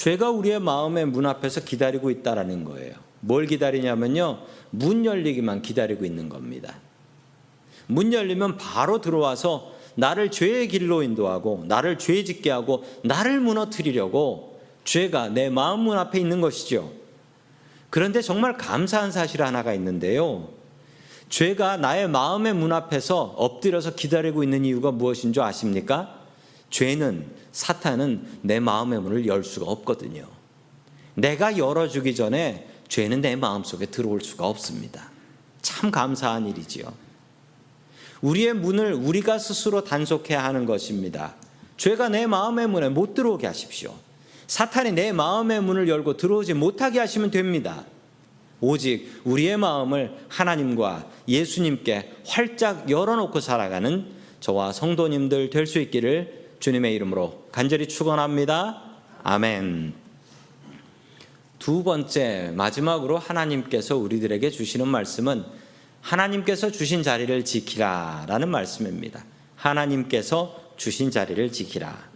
죄가 0.00 0.30
우리의 0.30 0.60
마음의 0.60 1.08
문 1.08 1.26
앞에서 1.26 1.60
기다리고 1.60 2.10
있다라는 2.10 2.64
거예요. 2.64 2.94
뭘 3.20 3.44
기다리냐면요. 3.44 4.38
문 4.70 5.04
열리기만 5.04 5.60
기다리고 5.60 6.06
있는 6.06 6.30
겁니다. 6.30 6.78
문 7.86 8.14
열리면 8.14 8.56
바로 8.56 9.02
들어와서 9.02 9.72
나를 9.96 10.30
죄의 10.30 10.68
길로 10.68 11.02
인도하고 11.02 11.64
나를 11.66 11.98
죄 11.98 12.24
짓게 12.24 12.50
하고 12.50 12.82
나를 13.04 13.40
무너뜨리려고 13.40 14.58
죄가 14.84 15.28
내 15.28 15.50
마음 15.50 15.80
문 15.80 15.98
앞에 15.98 16.18
있는 16.18 16.40
것이죠. 16.40 16.90
그런데 17.90 18.22
정말 18.22 18.56
감사한 18.56 19.12
사실 19.12 19.42
하나가 19.42 19.74
있는데요. 19.74 20.48
죄가 21.28 21.76
나의 21.76 22.08
마음의 22.08 22.54
문 22.54 22.72
앞에서 22.72 23.34
엎드려서 23.36 23.96
기다리고 23.96 24.44
있는 24.44 24.64
이유가 24.64 24.92
무엇인 24.92 25.34
줄 25.34 25.42
아십니까? 25.42 26.19
죄는 26.70 27.26
사탄은 27.52 28.40
내 28.42 28.60
마음의 28.60 29.00
문을 29.00 29.26
열 29.26 29.44
수가 29.44 29.66
없거든요. 29.66 30.26
내가 31.14 31.58
열어주기 31.58 32.14
전에 32.14 32.68
죄는 32.88 33.20
내 33.20 33.36
마음 33.36 33.64
속에 33.64 33.86
들어올 33.86 34.20
수가 34.20 34.46
없습니다. 34.46 35.10
참 35.62 35.90
감사한 35.90 36.48
일이지요. 36.48 36.92
우리의 38.22 38.54
문을 38.54 38.94
우리가 38.94 39.38
스스로 39.38 39.84
단속해야 39.84 40.42
하는 40.42 40.66
것입니다. 40.66 41.34
죄가 41.76 42.08
내 42.08 42.26
마음의 42.26 42.68
문에 42.68 42.88
못 42.88 43.14
들어오게 43.14 43.46
하십시오. 43.46 43.94
사탄이 44.46 44.92
내 44.92 45.12
마음의 45.12 45.62
문을 45.62 45.88
열고 45.88 46.16
들어오지 46.16 46.54
못하게 46.54 46.98
하시면 46.98 47.30
됩니다. 47.30 47.84
오직 48.60 49.22
우리의 49.24 49.56
마음을 49.56 50.12
하나님과 50.28 51.08
예수님께 51.26 52.12
활짝 52.26 52.90
열어놓고 52.90 53.40
살아가는 53.40 54.06
저와 54.40 54.72
성도님들 54.72 55.50
될 55.50 55.66
수 55.66 55.78
있기를 55.80 56.39
주님의 56.60 56.94
이름으로 56.94 57.48
간절히 57.52 57.88
축원합니다. 57.88 58.82
아멘. 59.22 59.94
두 61.58 61.82
번째 61.82 62.52
마지막으로 62.54 63.18
하나님께서 63.18 63.96
우리들에게 63.96 64.50
주시는 64.50 64.86
말씀은 64.86 65.44
하나님께서 66.02 66.70
주신 66.70 67.02
자리를 67.02 67.44
지키라라는 67.44 68.48
말씀입니다. 68.48 69.24
하나님께서 69.56 70.58
주신 70.76 71.10
자리를 71.10 71.50
지키라. 71.52 72.08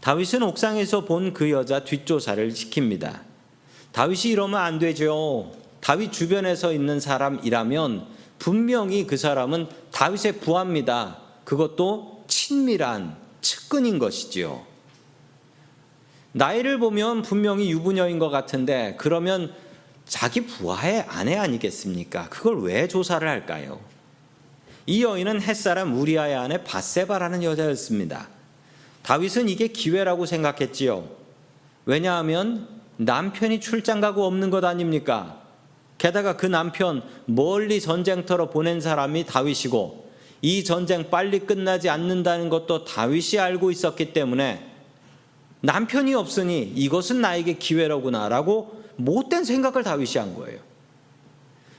다윗은 0.00 0.42
옥상에서 0.42 1.04
본 1.04 1.32
그 1.32 1.50
여자 1.50 1.82
뒷조사를 1.84 2.50
지킵니다. 2.50 3.20
다윗이 3.92 4.32
이러면 4.32 4.60
안 4.60 4.78
되죠. 4.78 5.52
다윗 5.80 6.12
주변에 6.12 6.54
서 6.54 6.72
있는 6.72 7.00
사람이라면 7.00 8.06
분명히 8.38 9.06
그 9.06 9.16
사람은 9.16 9.68
다윗의 9.92 10.40
부하입니다. 10.40 11.18
그것도 11.44 12.13
친밀한 12.34 13.16
측근인 13.42 14.00
것이지요. 14.00 14.66
나이를 16.32 16.80
보면 16.80 17.22
분명히 17.22 17.70
유부녀인 17.70 18.18
것 18.18 18.28
같은데 18.28 18.96
그러면 18.98 19.54
자기 20.04 20.40
부하의 20.40 21.04
아내 21.08 21.36
아니겠습니까? 21.36 22.28
그걸 22.30 22.60
왜 22.62 22.88
조사를 22.88 23.26
할까요? 23.26 23.78
이 24.86 25.04
여인은 25.04 25.42
햇사람 25.42 25.96
우리아의 25.96 26.34
아내 26.34 26.64
바세바라는 26.64 27.44
여자였습니다. 27.44 28.28
다윗은 29.04 29.48
이게 29.48 29.68
기회라고 29.68 30.26
생각했지요. 30.26 31.08
왜냐하면 31.86 32.68
남편이 32.96 33.60
출장 33.60 34.00
가고 34.00 34.26
없는 34.26 34.50
것 34.50 34.64
아닙니까? 34.64 35.40
게다가 35.98 36.36
그 36.36 36.46
남편 36.46 37.04
멀리 37.26 37.80
전쟁터로 37.80 38.50
보낸 38.50 38.80
사람이 38.80 39.24
다윗이고 39.26 40.03
이 40.44 40.62
전쟁 40.62 41.08
빨리 41.08 41.38
끝나지 41.38 41.88
않는다는 41.88 42.50
것도 42.50 42.84
다윗이 42.84 43.40
알고 43.40 43.70
있었기 43.70 44.12
때문에 44.12 44.62
남편이 45.62 46.12
없으니 46.12 46.70
이것은 46.76 47.22
나에게 47.22 47.54
기회로구나라고 47.54 48.84
못된 48.96 49.44
생각을 49.44 49.82
다윗이 49.82 50.18
한 50.18 50.34
거예요. 50.34 50.58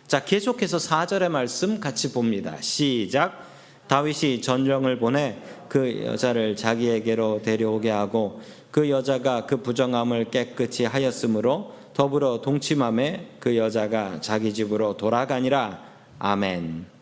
자, 0.07 0.25
계속해서 0.25 0.77
4절의 0.77 1.29
말씀 1.29 1.79
같이 1.79 2.12
봅니다. 2.12 2.60
시작. 2.60 3.45
다윗이 3.88 4.41
전령을 4.41 4.98
보내 4.98 5.38
그 5.69 6.03
여자를 6.03 6.55
자기에게로 6.55 7.43
데려오게 7.43 7.91
하고 7.91 8.41
그 8.72 8.89
여자가 8.89 9.45
그 9.45 9.57
부정함을 9.57 10.31
깨끗이 10.31 10.86
하였으므로 10.86 11.75
더불어 11.93 12.41
동침함에 12.41 13.27
그 13.39 13.57
여자가 13.57 14.22
자기 14.22 14.55
집으로 14.55 14.98
돌아가니라. 14.98 15.84
아멘. 16.17 16.94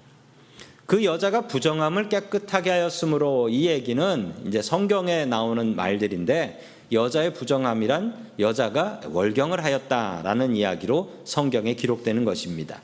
그 0.85 1.03
여자가 1.03 1.47
부정함을 1.47 2.09
깨끗하게 2.09 2.69
하였으므로 2.69 3.49
이 3.49 3.67
얘기는 3.67 4.33
이제 4.45 4.61
성경에 4.61 5.25
나오는 5.25 5.75
말들인데 5.75 6.61
여자의 6.91 7.33
부정함이란 7.33 8.31
여자가 8.39 9.01
월경을 9.11 9.63
하였다라는 9.63 10.55
이야기로 10.55 11.11
성경에 11.23 11.73
기록되는 11.73 12.25
것입니다. 12.25 12.81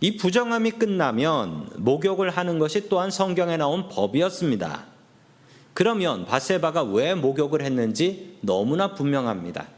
이 0.00 0.16
부정함이 0.16 0.72
끝나면 0.72 1.70
목욕을 1.76 2.30
하는 2.30 2.58
것이 2.58 2.88
또한 2.88 3.10
성경에 3.10 3.56
나온 3.56 3.88
법이었습니다. 3.88 4.86
그러면 5.74 6.26
바세바가 6.26 6.82
왜 6.82 7.14
목욕을 7.14 7.62
했는지 7.62 8.36
너무나 8.40 8.94
분명합니다. 8.94 9.68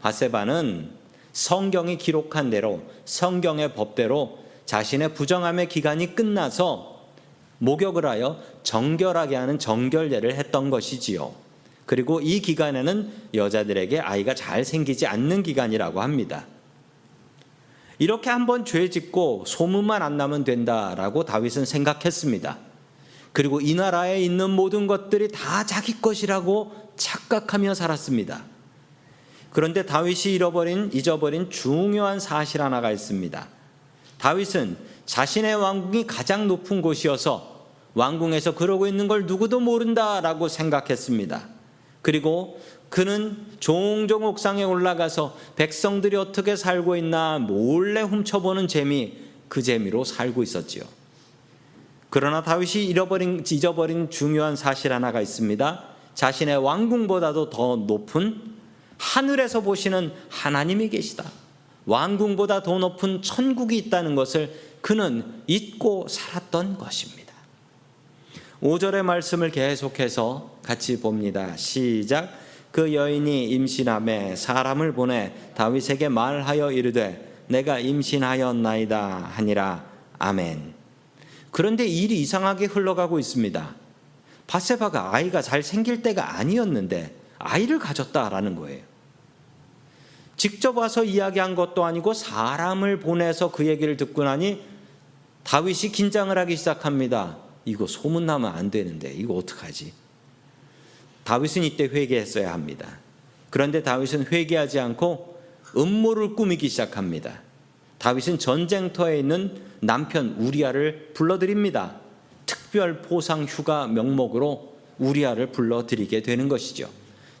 바세바는 0.00 0.90
성경이 1.32 1.98
기록한 1.98 2.48
대로 2.48 2.80
성경의 3.04 3.74
법대로 3.74 4.38
자신의 4.66 5.14
부정함의 5.14 5.68
기간이 5.68 6.14
끝나서 6.14 6.96
목욕을 7.58 8.04
하여 8.04 8.40
정결하게 8.62 9.36
하는 9.36 9.58
정결례를 9.58 10.34
했던 10.34 10.70
것이지요. 10.70 11.32
그리고 11.86 12.20
이 12.20 12.40
기간에는 12.40 13.12
여자들에게 13.32 14.00
아이가 14.00 14.34
잘 14.34 14.64
생기지 14.64 15.06
않는 15.06 15.42
기간이라고 15.44 16.02
합니다. 16.02 16.46
이렇게 17.98 18.28
한번 18.28 18.64
죄 18.64 18.90
짓고 18.90 19.44
소문만 19.46 20.02
안 20.02 20.16
나면 20.16 20.44
된다라고 20.44 21.24
다윗은 21.24 21.64
생각했습니다. 21.64 22.58
그리고 23.32 23.60
이 23.60 23.74
나라에 23.74 24.20
있는 24.20 24.50
모든 24.50 24.86
것들이 24.86 25.28
다 25.28 25.64
자기 25.64 26.00
것이라고 26.00 26.92
착각하며 26.96 27.74
살았습니다. 27.74 28.44
그런데 29.50 29.86
다윗이 29.86 30.34
잃어버린 30.34 30.90
잊어버린 30.92 31.48
중요한 31.50 32.20
사실 32.20 32.60
하나가 32.60 32.90
있습니다. 32.90 33.55
다윗은 34.18 34.76
자신의 35.06 35.54
왕궁이 35.54 36.06
가장 36.06 36.48
높은 36.48 36.82
곳이어서 36.82 37.66
왕궁에서 37.94 38.54
그러고 38.54 38.86
있는 38.86 39.08
걸 39.08 39.26
누구도 39.26 39.60
모른다라고 39.60 40.48
생각했습니다. 40.48 41.48
그리고 42.02 42.60
그는 42.88 43.46
종종 43.58 44.24
옥상에 44.24 44.62
올라가서 44.62 45.36
백성들이 45.56 46.16
어떻게 46.16 46.56
살고 46.56 46.96
있나 46.96 47.38
몰래 47.38 48.02
훔쳐보는 48.02 48.68
재미, 48.68 49.14
그 49.48 49.62
재미로 49.62 50.04
살고 50.04 50.42
있었지요. 50.42 50.84
그러나 52.10 52.42
다윗이 52.42 52.86
잃어버린, 52.86 53.44
잊어버린 53.50 54.10
중요한 54.10 54.56
사실 54.56 54.92
하나가 54.92 55.20
있습니다. 55.20 55.84
자신의 56.14 56.58
왕궁보다도 56.58 57.50
더 57.50 57.76
높은 57.76 58.40
하늘에서 58.98 59.60
보시는 59.60 60.12
하나님이 60.30 60.88
계시다. 60.88 61.24
왕궁보다 61.86 62.62
더 62.62 62.78
높은 62.78 63.22
천국이 63.22 63.78
있다는 63.78 64.14
것을 64.14 64.52
그는 64.80 65.24
잊고 65.46 66.06
살았던 66.08 66.78
것입니다. 66.78 67.32
5절의 68.62 69.02
말씀을 69.02 69.50
계속해서 69.50 70.58
같이 70.62 71.00
봅니다. 71.00 71.56
시작. 71.56 72.30
그 72.72 72.92
여인이 72.92 73.48
임신함에 73.50 74.36
사람을 74.36 74.92
보내 74.92 75.32
다윗에게 75.54 76.08
말하여 76.08 76.72
이르되 76.72 77.44
내가 77.48 77.78
임신하였나이다 77.78 79.30
하니라 79.32 79.84
아멘. 80.18 80.74
그런데 81.50 81.86
일이 81.86 82.20
이상하게 82.20 82.66
흘러가고 82.66 83.18
있습니다. 83.18 83.74
바세바가 84.46 85.14
아이가 85.14 85.42
잘 85.42 85.62
생길 85.62 86.02
때가 86.02 86.38
아니었는데 86.38 87.14
아이를 87.38 87.78
가졌다라는 87.78 88.56
거예요. 88.56 88.82
직접 90.36 90.76
와서 90.76 91.02
이야기한 91.02 91.54
것도 91.54 91.84
아니고 91.84 92.12
사람을 92.12 93.00
보내서 93.00 93.50
그 93.50 93.66
얘기를 93.66 93.96
듣고 93.96 94.24
나니 94.24 94.62
다윗이 95.44 95.92
긴장을 95.92 96.36
하기 96.36 96.56
시작합니다. 96.56 97.38
이거 97.64 97.86
소문나면 97.86 98.52
안 98.52 98.70
되는데 98.70 99.12
이거 99.12 99.34
어떡하지? 99.34 99.92
다윗은 101.24 101.64
이때 101.64 101.84
회개했어야 101.84 102.52
합니다. 102.52 102.98
그런데 103.50 103.82
다윗은 103.82 104.26
회개하지 104.26 104.78
않고 104.78 105.40
음모를 105.76 106.34
꾸미기 106.34 106.68
시작합니다. 106.68 107.42
다윗은 107.98 108.38
전쟁터에 108.38 109.18
있는 109.18 109.60
남편 109.80 110.36
우리아를 110.38 111.12
불러드립니다. 111.14 111.96
특별 112.44 113.02
포상 113.02 113.44
휴가 113.44 113.86
명목으로 113.86 114.76
우리아를 114.98 115.52
불러드리게 115.52 116.22
되는 116.22 116.48
것이죠. 116.48 116.88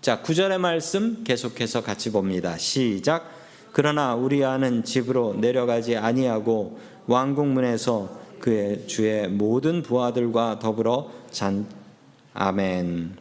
자, 0.06 0.22
9절의 0.22 0.58
말씀 0.58 1.24
계속해서 1.24 1.82
같이 1.82 2.12
봅니다. 2.12 2.56
시작. 2.58 3.28
그러나 3.72 4.14
우리 4.14 4.44
아는 4.44 4.84
집으로 4.84 5.34
내려가지 5.34 5.96
아니하고 5.96 6.78
왕궁 7.08 7.54
문에서 7.54 8.16
그의 8.38 8.86
주의 8.86 9.26
모든 9.26 9.82
부하들과 9.82 10.60
더불어 10.60 11.10
잔 11.32 11.66
아멘. 12.34 13.16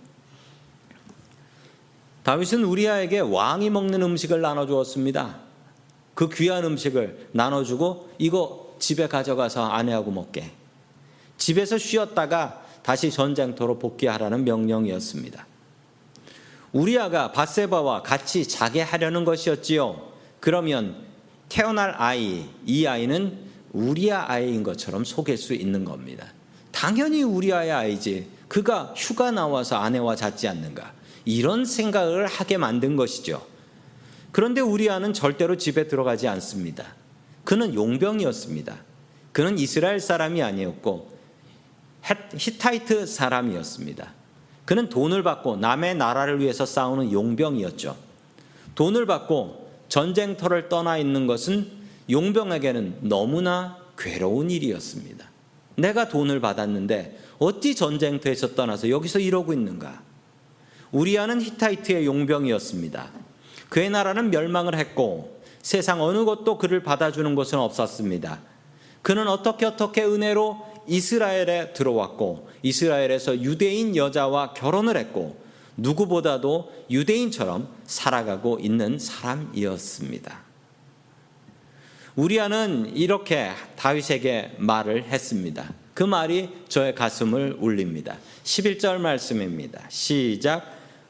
다윗은 2.21 2.63
우리아에게 2.63 3.17
왕이 3.17 3.71
먹는 3.71 4.03
음식을 4.03 4.41
나눠 4.41 4.67
주었습니다. 4.67 5.37
그 6.13 6.29
귀한 6.29 6.65
음식을 6.65 7.29
나눠 7.31 7.63
주고 7.63 8.11
이거 8.19 8.75
집에 8.77 9.07
가져가서 9.07 9.65
아내하고 9.65 10.11
먹게. 10.11 10.51
집에서 11.39 11.79
쉬었다가 11.79 12.63
다시 12.83 13.09
전쟁터로 13.09 13.79
복귀하라는 13.79 14.43
명령이었습니다. 14.43 15.47
우리아가 16.75 17.31
바세바와 17.31 18.03
같이 18.03 18.45
자게 18.45 18.81
하려는 18.81 19.23
것이었지요. 19.23 20.11
그러면 20.41 21.05
태어날 21.47 21.95
아이, 21.97 22.49
이 22.65 22.85
아이는 22.85 23.37
우리아 23.71 24.25
아이인 24.29 24.61
것처럼 24.61 25.05
속일 25.05 25.37
수 25.37 25.53
있는 25.53 25.85
겁니다. 25.85 26.27
당연히 26.73 27.23
우리아의 27.23 27.71
아이지. 27.71 28.27
그가 28.49 28.93
휴가 28.97 29.31
나와서 29.31 29.77
아내와 29.77 30.17
잤지 30.17 30.49
않는가. 30.49 30.91
이런 31.23 31.63
생각을 31.63 32.27
하게 32.27 32.57
만든 32.57 32.97
것이죠. 32.97 33.47
그런데 34.33 34.59
우리아는 34.59 35.13
절대로 35.13 35.55
집에 35.55 35.87
들어가지 35.87 36.27
않습니다. 36.27 36.93
그는 37.45 37.73
용병이었습니다. 37.73 38.75
그는 39.31 39.57
이스라엘 39.57 40.01
사람이 40.01 40.43
아니었고 40.43 41.17
히타이트 42.37 43.05
사람이었습니다. 43.05 44.14
그는 44.65 44.89
돈을 44.89 45.23
받고 45.23 45.57
남의 45.57 45.95
나라를 45.95 46.39
위해서 46.39 46.65
싸우는 46.65 47.11
용병이었죠. 47.11 47.95
돈을 48.73 49.05
받고 49.05 49.69
전쟁터를 49.89 50.69
떠나 50.69 50.97
있는 50.97 51.27
것은 51.27 51.69
용병에게는 52.09 52.97
너무나 53.01 53.77
괴로운 53.97 54.51
일이었습니다. 54.51 55.25
내가 55.77 56.09
돈을 56.09 56.39
받았는데 56.39 57.19
어찌 57.39 57.75
전쟁터에서 57.75 58.55
떠나서 58.55 58.89
여기서 58.89 59.19
이러고 59.19 59.53
있는가? 59.53 60.01
우리아는 60.91 61.41
히타이트의 61.41 62.05
용병이었습니다. 62.05 63.09
그의 63.69 63.89
나라는 63.89 64.31
멸망을 64.31 64.75
했고 64.75 65.41
세상 65.61 66.01
어느 66.01 66.23
곳도 66.23 66.57
그를 66.57 66.83
받아주는 66.83 67.35
곳은 67.35 67.59
없었습니다. 67.59 68.39
그는 69.01 69.27
어떻게 69.27 69.65
어떻게 69.65 70.03
은혜로 70.03 70.75
이스라엘에 70.87 71.73
들어왔고 71.73 72.49
이스라엘에서 72.65 73.41
유대인 73.41 73.95
여자와 73.95 74.53
결혼을 74.55 74.97
했고 74.97 75.37
누구보다도 75.77 76.71
유대인처럼 76.89 77.67
살아가고 77.85 78.57
있는 78.59 78.97
사람이었습니다. 78.97 80.39
우리아는 82.15 82.95
이렇게 82.95 83.51
다윗에게 83.75 84.55
말을 84.57 85.03
했습니다. 85.03 85.73
그 85.93 86.03
말이 86.03 86.49
저의 86.67 86.95
가슴을 86.95 87.57
울립니다. 87.59 88.17
11절 88.43 88.97
말씀입니다. 88.97 89.83
시작 89.89 90.65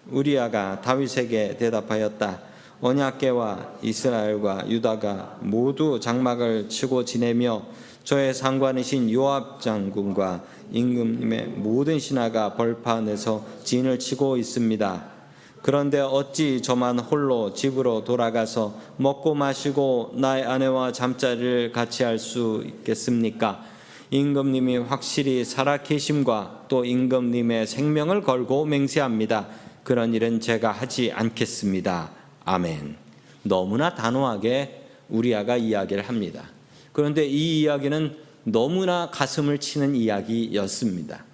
우리아가 0.09 0.81
다윗에게 0.81 1.55
대답하였다. 1.57 2.41
언약계와 2.81 3.77
이스라엘과 3.81 4.69
유다가 4.69 5.37
모두 5.41 6.01
장막을 6.01 6.67
치고 6.67 7.05
지내며 7.05 7.65
저의 8.05 8.35
상관이신 8.35 9.11
요압 9.11 9.59
장군과 9.61 10.43
임금님의 10.71 11.47
모든 11.57 11.97
신하가 11.99 12.53
벌판에서 12.53 13.43
진을 13.63 13.97
치고 13.97 14.37
있습니다. 14.37 15.15
그런데 15.63 15.99
어찌 15.99 16.61
저만 16.61 16.99
홀로 16.99 17.53
집으로 17.53 18.03
돌아가서 18.03 18.75
먹고 18.97 19.33
마시고 19.33 20.13
나의 20.13 20.45
아내와 20.45 20.91
잠자리를 20.91 21.71
같이 21.71 22.03
할 22.03 22.19
수 22.19 22.63
있겠습니까? 22.67 23.65
임금님이 24.11 24.77
확실히 24.77 25.43
살아 25.43 25.77
계심과 25.77 26.65
또 26.67 26.85
임금님의 26.85 27.65
생명을 27.65 28.21
걸고 28.21 28.65
맹세합니다. 28.65 29.47
그런 29.83 30.13
일은 30.13 30.39
제가 30.39 30.71
하지 30.71 31.11
않겠습니다. 31.11 32.11
아멘. 32.45 32.97
너무나 33.41 33.95
단호하게 33.95 34.83
우리아가 35.09 35.57
이야기를 35.57 36.07
합니다. 36.07 36.54
그런데 36.95 37.25
이 37.25 37.60
이야기는 37.60 38.15
너무나 38.45 39.10
가슴을 39.12 39.58
치는 39.58 39.97
이야기였습니다. 39.97 41.25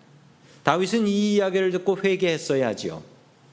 다윗은 0.63 1.05
이 1.05 1.35
이야기를 1.35 1.69
듣고 1.69 1.99
회개했어야지요. 2.03 3.03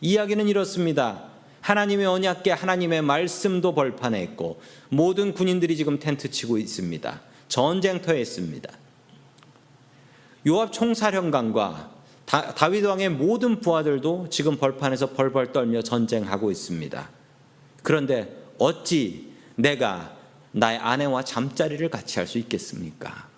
이야기는 0.01 0.49
이렇습니다. 0.49 1.25
하나님의 1.61 2.07
언약계 2.07 2.53
하나님의 2.53 3.03
말씀도 3.03 3.75
벌판에 3.75 4.23
있고 4.23 4.59
모든 4.89 5.35
군인들이 5.35 5.77
지금 5.77 5.99
텐트 5.99 6.31
치고 6.31 6.57
있습니다. 6.57 7.21
전쟁터에 7.49 8.23
있습니다. 8.23 8.73
요압 10.47 10.73
총사령관과 10.73 11.91
다 12.25 12.69
윗 12.69 12.87
왕의 12.87 13.11
모든 13.11 13.61
부하들도 13.61 14.29
지금 14.31 14.57
벌판에서 14.57 15.11
벌벌 15.11 15.53
떨며 15.53 15.83
전쟁하고 15.83 16.51
있습니다. 16.51 17.11
그런데 17.83 18.35
어찌 18.57 19.35
내가 19.57 20.18
나의 20.53 20.79
아내와 20.79 21.25
잠자리를 21.25 21.89
같이 21.91 22.19
할 22.19 22.27
수 22.27 22.39
있겠습니까? 22.39 23.29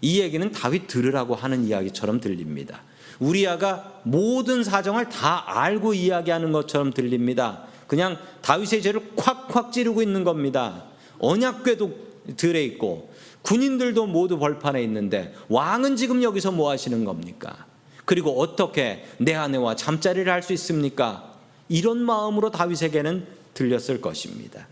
이 0.00 0.20
얘기는 0.20 0.50
다윗 0.52 0.86
들으라고 0.86 1.34
하는 1.34 1.64
이야기처럼 1.64 2.20
들립니다. 2.20 2.82
우리아가 3.18 4.00
모든 4.04 4.62
사정을 4.62 5.08
다 5.08 5.44
알고 5.46 5.94
이야기하는 5.94 6.52
것처럼 6.52 6.92
들립니다. 6.92 7.64
그냥 7.88 8.16
다윗의 8.42 8.82
죄를 8.82 9.16
콱콱 9.16 9.72
찌르고 9.72 10.02
있는 10.02 10.22
겁니다. 10.22 10.84
언약궤도 11.18 12.08
들에 12.36 12.62
있고 12.64 13.12
군인들도 13.42 14.06
모두 14.06 14.38
벌판에 14.38 14.82
있는데 14.84 15.34
왕은 15.48 15.96
지금 15.96 16.22
여기서 16.22 16.52
뭐 16.52 16.70
하시는 16.70 17.04
겁니까? 17.04 17.66
그리고 18.04 18.40
어떻게 18.40 19.04
내 19.18 19.34
아내와 19.34 19.74
잠자리를 19.76 20.30
할 20.30 20.42
수 20.42 20.52
있습니까? 20.52 21.34
이런 21.68 21.98
마음으로 21.98 22.50
다윗에게는 22.50 23.26
들렸을 23.54 24.00
것입니다. 24.00 24.66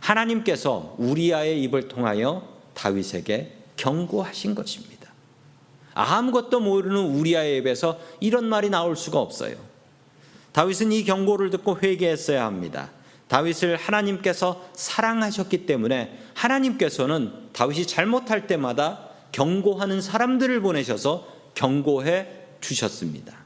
하나님께서 0.00 0.94
우리아의 0.98 1.62
입을 1.62 1.88
통하여 1.88 2.46
다윗에게 2.74 3.56
경고하신 3.76 4.54
것입니다. 4.54 5.10
아무것도 5.94 6.60
모르는 6.60 6.96
우리아의 6.96 7.58
입에서 7.58 7.98
이런 8.20 8.46
말이 8.46 8.70
나올 8.70 8.96
수가 8.96 9.18
없어요. 9.20 9.56
다윗은 10.52 10.92
이 10.92 11.04
경고를 11.04 11.50
듣고 11.50 11.78
회개했어야 11.80 12.44
합니다. 12.44 12.90
다윗을 13.28 13.76
하나님께서 13.76 14.68
사랑하셨기 14.74 15.66
때문에 15.66 16.18
하나님께서는 16.34 17.32
다윗이 17.52 17.86
잘못할 17.86 18.46
때마다 18.46 19.08
경고하는 19.30 20.00
사람들을 20.00 20.60
보내셔서 20.60 21.26
경고해 21.54 22.26
주셨습니다. 22.60 23.38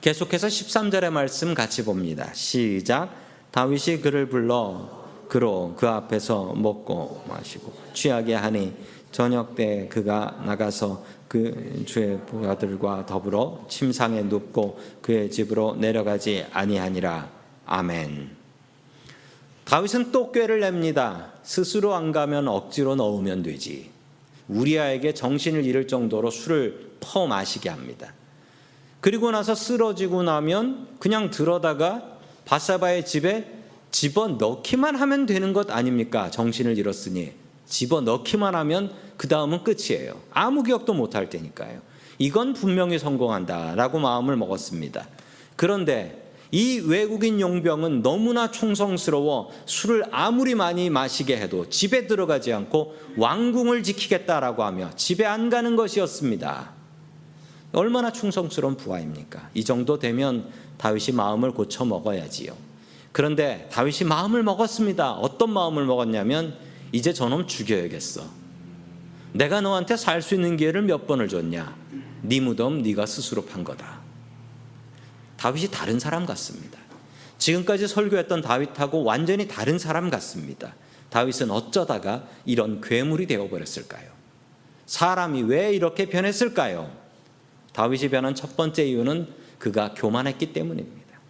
계속해서 0.00 0.48
13절의 0.48 1.10
말씀 1.10 1.54
같이 1.54 1.84
봅니다. 1.84 2.32
시작. 2.32 3.14
다윗이 3.52 4.00
그를 4.00 4.26
불러 4.26 5.02
그로 5.28 5.74
그 5.78 5.88
앞에서 5.88 6.54
먹고 6.54 7.24
마시고 7.28 7.72
취하게 7.94 8.34
하니 8.34 8.74
저녁 9.12 9.54
때 9.54 9.88
그가 9.88 10.42
나가서 10.44 11.04
그 11.28 11.84
주의 11.86 12.18
부하들과 12.26 13.06
더불어 13.06 13.64
침상에 13.68 14.22
눕고 14.22 14.78
그의 15.00 15.30
집으로 15.30 15.76
내려가지 15.76 16.44
아니하니라. 16.52 17.30
아멘. 17.64 18.30
다윗은 19.64 20.12
또 20.12 20.32
꾀를 20.32 20.60
냅니다. 20.60 21.32
스스로 21.42 21.94
안 21.94 22.12
가면 22.12 22.48
억지로 22.48 22.94
넣으면 22.96 23.42
되지. 23.42 23.90
우리아에게 24.48 25.14
정신을 25.14 25.64
잃을 25.64 25.88
정도로 25.88 26.30
술을 26.30 26.96
퍼 27.00 27.26
마시게 27.26 27.70
합니다. 27.70 28.12
그리고 29.00 29.30
나서 29.30 29.54
쓰러지고 29.54 30.22
나면 30.22 30.88
그냥 30.98 31.30
들어다가 31.30 32.11
바사바의 32.44 33.06
집에 33.06 33.46
집어 33.90 34.28
넣기만 34.28 34.96
하면 34.96 35.26
되는 35.26 35.52
것 35.52 35.70
아닙니까? 35.70 36.30
정신을 36.30 36.78
잃었으니 36.78 37.32
집어 37.66 38.00
넣기만 38.00 38.54
하면 38.54 38.92
그 39.16 39.28
다음은 39.28 39.64
끝이에요. 39.64 40.20
아무 40.32 40.62
기억도 40.62 40.94
못할 40.94 41.30
테니까요. 41.30 41.80
이건 42.18 42.54
분명히 42.54 42.98
성공한다라고 42.98 43.98
마음을 43.98 44.36
먹었습니다. 44.36 45.06
그런데 45.56 46.22
이 46.50 46.80
외국인 46.80 47.40
용병은 47.40 48.02
너무나 48.02 48.50
충성스러워 48.50 49.50
술을 49.64 50.04
아무리 50.10 50.54
많이 50.54 50.90
마시게 50.90 51.38
해도 51.38 51.68
집에 51.70 52.06
들어가지 52.06 52.52
않고 52.52 52.94
왕궁을 53.16 53.82
지키겠다라고 53.82 54.62
하며 54.62 54.90
집에 54.94 55.24
안 55.24 55.48
가는 55.48 55.76
것이었습니다. 55.76 56.72
얼마나 57.72 58.12
충성스러운 58.12 58.76
부하입니까? 58.76 59.48
이 59.54 59.64
정도 59.64 59.98
되면 59.98 60.50
다윗이 60.82 61.14
마음을 61.14 61.52
고쳐 61.52 61.84
먹어야지요. 61.84 62.56
그런데 63.12 63.68
다윗이 63.70 64.00
마음을 64.08 64.42
먹었습니다. 64.42 65.12
어떤 65.12 65.52
마음을 65.52 65.84
먹었냐면 65.84 66.56
이제 66.90 67.12
저놈 67.12 67.46
죽여야겠어. 67.46 68.24
내가 69.32 69.60
너한테 69.60 69.96
살 69.96 70.22
수 70.22 70.34
있는 70.34 70.56
기회를 70.56 70.82
몇 70.82 71.06
번을 71.06 71.28
줬냐? 71.28 71.76
네 72.22 72.40
무덤 72.40 72.82
네가 72.82 73.06
스스로 73.06 73.44
판 73.44 73.62
거다. 73.62 74.00
다윗이 75.36 75.68
다른 75.70 76.00
사람 76.00 76.26
같습니다. 76.26 76.80
지금까지 77.38 77.86
설교했던 77.86 78.42
다윗하고 78.42 79.04
완전히 79.04 79.46
다른 79.46 79.78
사람 79.78 80.10
같습니다. 80.10 80.74
다윗은 81.10 81.52
어쩌다가 81.52 82.24
이런 82.44 82.80
괴물이 82.80 83.28
되어버렸을까요? 83.28 84.10
사람이 84.86 85.42
왜 85.42 85.72
이렇게 85.72 86.06
변했을까요? 86.06 86.90
다윗이 87.72 88.08
변한 88.08 88.34
첫 88.34 88.56
번째 88.56 88.84
이유는 88.84 89.41
그가 89.62 89.94
교만했기 89.94 90.52
때문입니다. 90.52 91.20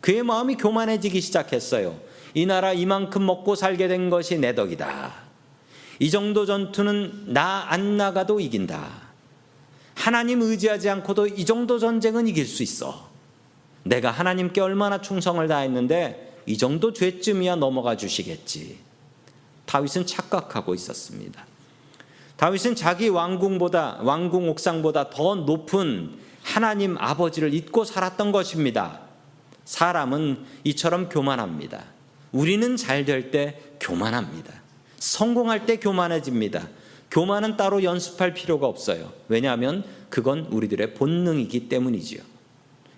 그의 0.00 0.22
마음이 0.22 0.54
교만해지기 0.54 1.20
시작했어요. 1.20 2.00
이 2.32 2.46
나라 2.46 2.72
이만큼 2.72 3.26
먹고 3.26 3.54
살게 3.54 3.86
된 3.86 4.08
것이 4.08 4.38
내 4.38 4.54
덕이다. 4.54 5.12
이 5.98 6.10
정도 6.10 6.46
전투는 6.46 7.34
나 7.34 7.66
안 7.68 7.98
나가도 7.98 8.40
이긴다. 8.40 8.88
하나님 9.94 10.40
의지하지 10.40 10.88
않고도 10.88 11.26
이 11.26 11.44
정도 11.44 11.78
전쟁은 11.78 12.28
이길 12.28 12.46
수 12.46 12.62
있어. 12.62 13.10
내가 13.82 14.10
하나님께 14.10 14.62
얼마나 14.62 15.02
충성을 15.02 15.46
다했는데 15.46 16.40
이 16.46 16.56
정도 16.56 16.94
죄쯤이야 16.94 17.56
넘어가 17.56 17.98
주시겠지. 17.98 18.78
다윗은 19.66 20.06
착각하고 20.06 20.74
있었습니다. 20.74 21.44
다윗은 22.38 22.74
자기 22.74 23.10
왕궁보다 23.10 23.98
왕궁 24.00 24.48
옥상보다 24.48 25.10
더 25.10 25.34
높은 25.34 26.24
하나님 26.46 26.96
아버지를 26.96 27.52
잊고 27.52 27.84
살았던 27.84 28.30
것입니다. 28.30 29.00
사람은 29.64 30.44
이처럼 30.62 31.08
교만합니다. 31.08 31.84
우리는 32.30 32.76
잘 32.76 33.04
될 33.04 33.32
때 33.32 33.60
교만합니다. 33.80 34.52
성공할 34.96 35.66
때 35.66 35.76
교만해집니다. 35.78 36.68
교만은 37.10 37.56
따로 37.56 37.82
연습할 37.82 38.32
필요가 38.32 38.68
없어요. 38.68 39.12
왜냐하면 39.28 39.82
그건 40.08 40.46
우리들의 40.52 40.94
본능이기 40.94 41.68
때문이지요. 41.68 42.20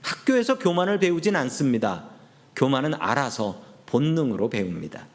학교에서 0.02 0.58
교만을 0.58 0.98
배우진 0.98 1.34
않습니다. 1.34 2.04
교만은 2.54 2.94
알아서 2.98 3.62
본능으로 3.86 4.50
배웁니다. 4.50 5.06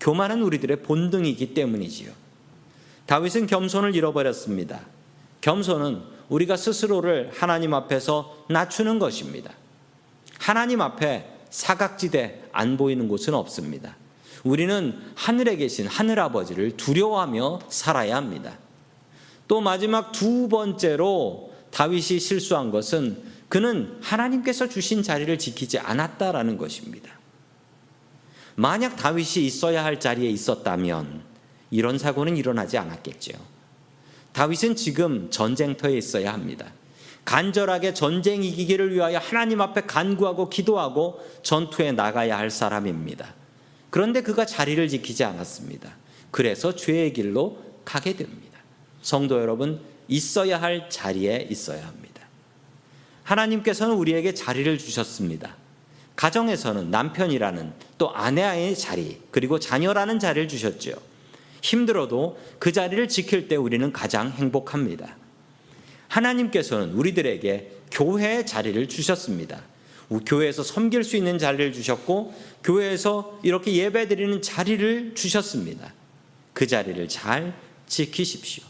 교만은 0.00 0.42
우리들의 0.42 0.82
본능이기 0.82 1.54
때문이지요. 1.54 2.10
다윗은 3.06 3.46
겸손을 3.46 3.94
잃어버렸습니다. 3.94 4.80
겸손은 5.40 6.02
우리가 6.28 6.56
스스로를 6.56 7.30
하나님 7.34 7.74
앞에서 7.74 8.44
낮추는 8.48 8.98
것입니다. 8.98 9.52
하나님 10.38 10.80
앞에 10.80 11.30
사각지대 11.50 12.44
안 12.52 12.76
보이는 12.76 13.08
곳은 13.08 13.34
없습니다. 13.34 13.96
우리는 14.44 14.98
하늘에 15.14 15.56
계신 15.56 15.86
하늘아버지를 15.86 16.76
두려워하며 16.76 17.60
살아야 17.68 18.16
합니다. 18.16 18.58
또 19.48 19.60
마지막 19.60 20.12
두 20.12 20.48
번째로 20.48 21.52
다윗이 21.70 22.20
실수한 22.20 22.70
것은 22.70 23.22
그는 23.48 23.96
하나님께서 24.02 24.68
주신 24.68 25.02
자리를 25.02 25.38
지키지 25.38 25.78
않았다라는 25.78 26.58
것입니다. 26.58 27.10
만약 28.56 28.96
다윗이 28.96 29.46
있어야 29.46 29.84
할 29.84 30.00
자리에 30.00 30.28
있었다면 30.30 31.22
이런 31.70 31.98
사고는 31.98 32.36
일어나지 32.36 32.78
않았겠죠. 32.78 33.55
다윗은 34.36 34.76
지금 34.76 35.30
전쟁터에 35.30 35.96
있어야 35.96 36.34
합니다. 36.34 36.70
간절하게 37.24 37.94
전쟁 37.94 38.44
이기기를 38.44 38.92
위하여 38.92 39.16
하나님 39.16 39.62
앞에 39.62 39.86
간구하고 39.86 40.50
기도하고 40.50 41.26
전투에 41.42 41.92
나가야 41.92 42.36
할 42.36 42.50
사람입니다. 42.50 43.34
그런데 43.88 44.20
그가 44.20 44.44
자리를 44.44 44.86
지키지 44.88 45.24
않았습니다. 45.24 45.90
그래서 46.30 46.76
죄의 46.76 47.14
길로 47.14 47.56
가게 47.86 48.14
됩니다. 48.14 48.58
성도 49.00 49.40
여러분, 49.40 49.80
있어야 50.06 50.60
할 50.60 50.90
자리에 50.90 51.48
있어야 51.50 51.86
합니다. 51.86 52.20
하나님께서는 53.22 53.94
우리에게 53.94 54.34
자리를 54.34 54.76
주셨습니다. 54.76 55.56
가정에서는 56.14 56.90
남편이라는 56.90 57.72
또 57.96 58.14
아내의 58.14 58.76
자리, 58.76 59.18
그리고 59.30 59.58
자녀라는 59.58 60.18
자리를 60.18 60.46
주셨죠. 60.48 61.15
힘들어도 61.66 62.38
그 62.58 62.70
자리를 62.70 63.08
지킬 63.08 63.48
때 63.48 63.56
우리는 63.56 63.92
가장 63.92 64.30
행복합니다. 64.30 65.16
하나님께서는 66.08 66.92
우리들에게 66.92 67.72
교회의 67.90 68.46
자리를 68.46 68.88
주셨습니다. 68.88 69.62
교회에서 70.24 70.62
섬길 70.62 71.02
수 71.02 71.16
있는 71.16 71.38
자리를 71.38 71.72
주셨고 71.72 72.32
교회에서 72.62 73.40
이렇게 73.42 73.72
예배드리는 73.74 74.40
자리를 74.40 75.16
주셨습니다. 75.16 75.92
그 76.52 76.68
자리를 76.68 77.08
잘 77.08 77.54
지키십시오. 77.86 78.62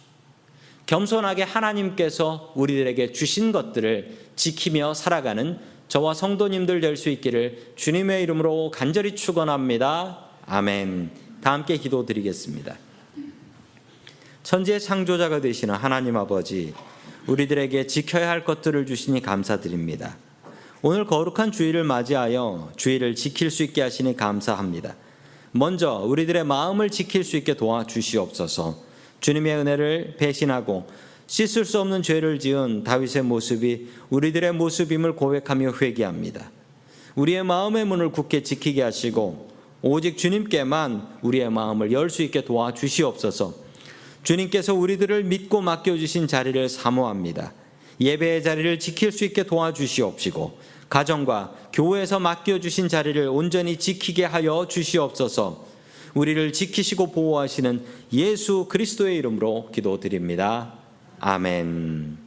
겸손하게 0.87 1.42
하나님께서 1.42 2.52
우리들에게 2.56 3.12
주신 3.12 3.52
것들을 3.52 4.16
지키며 4.37 4.94
살아가는 4.94 5.59
저와 5.88 6.14
성도님들 6.14 6.80
될 6.80 6.96
수 6.96 7.11
있기를 7.11 7.72
주님의 7.76 8.22
이름으로 8.22 8.70
간절히 8.70 9.14
축원합니다. 9.14 10.30
아멘. 10.46 11.11
다 11.42 11.52
함께 11.52 11.76
기도드리겠습니다. 11.76 12.86
천지의 14.46 14.78
창조자가 14.80 15.40
되시는 15.40 15.74
하나님 15.74 16.16
아버지, 16.16 16.72
우리들에게 17.26 17.88
지켜야 17.88 18.30
할 18.30 18.44
것들을 18.44 18.87
주시니 18.87 19.20
감사드립니다. 19.20 20.16
오늘 20.82 21.04
거룩한 21.04 21.50
주일을 21.50 21.82
맞이하여 21.82 22.70
주일을 22.76 23.16
지킬 23.16 23.50
수 23.50 23.64
있게 23.64 23.82
하시니 23.82 24.14
감사합니다. 24.14 24.94
먼저 25.50 25.94
우리들의 25.94 26.44
마음을 26.44 26.90
지킬 26.90 27.24
수 27.24 27.37
있게 27.37 27.54
도와주시옵소서. 27.54 28.78
주님의 29.20 29.56
은혜를 29.56 30.14
배신하고 30.16 30.87
씻을 31.26 31.64
수 31.64 31.80
없는 31.80 32.04
죄를 32.04 32.38
지은 32.38 32.85
다윗의 32.85 33.24
모습이 33.24 33.88
우리들의 34.11 34.52
모습임을 34.52 35.16
고백하며 35.16 35.72
회개합니다. 35.72 36.52
우리의 37.16 37.42
마음의 37.42 37.85
문을 37.85 38.12
굳게 38.12 38.44
지키게 38.44 38.80
하시고 38.80 39.48
오직 39.82 40.16
주님께만 40.16 41.18
우리의 41.22 41.50
마음을 41.50 41.90
열 41.90 42.09
수 42.09 42.22
있게 42.22 42.44
도와주시옵소서. 42.44 43.65
주님께서 44.26 44.74
우리들을 44.74 45.22
믿고 45.22 45.62
맡겨주신 45.62 46.26
자리를 46.26 46.68
사모합니다. 46.68 47.52
예배의 48.00 48.42
자리를 48.42 48.80
지킬 48.80 49.12
수 49.12 49.24
있게 49.24 49.44
도와주시옵시고, 49.44 50.58
가정과 50.90 51.54
교회에서 51.72 52.18
맡겨주신 52.18 52.88
자리를 52.88 53.28
온전히 53.28 53.76
지키게 53.76 54.24
하여 54.24 54.66
주시옵소서, 54.68 55.64
우리를 56.14 56.52
지키시고 56.52 57.12
보호하시는 57.12 57.84
예수 58.14 58.66
그리스도의 58.68 59.16
이름으로 59.18 59.70
기도드립니다. 59.72 60.74
아멘. 61.20 62.25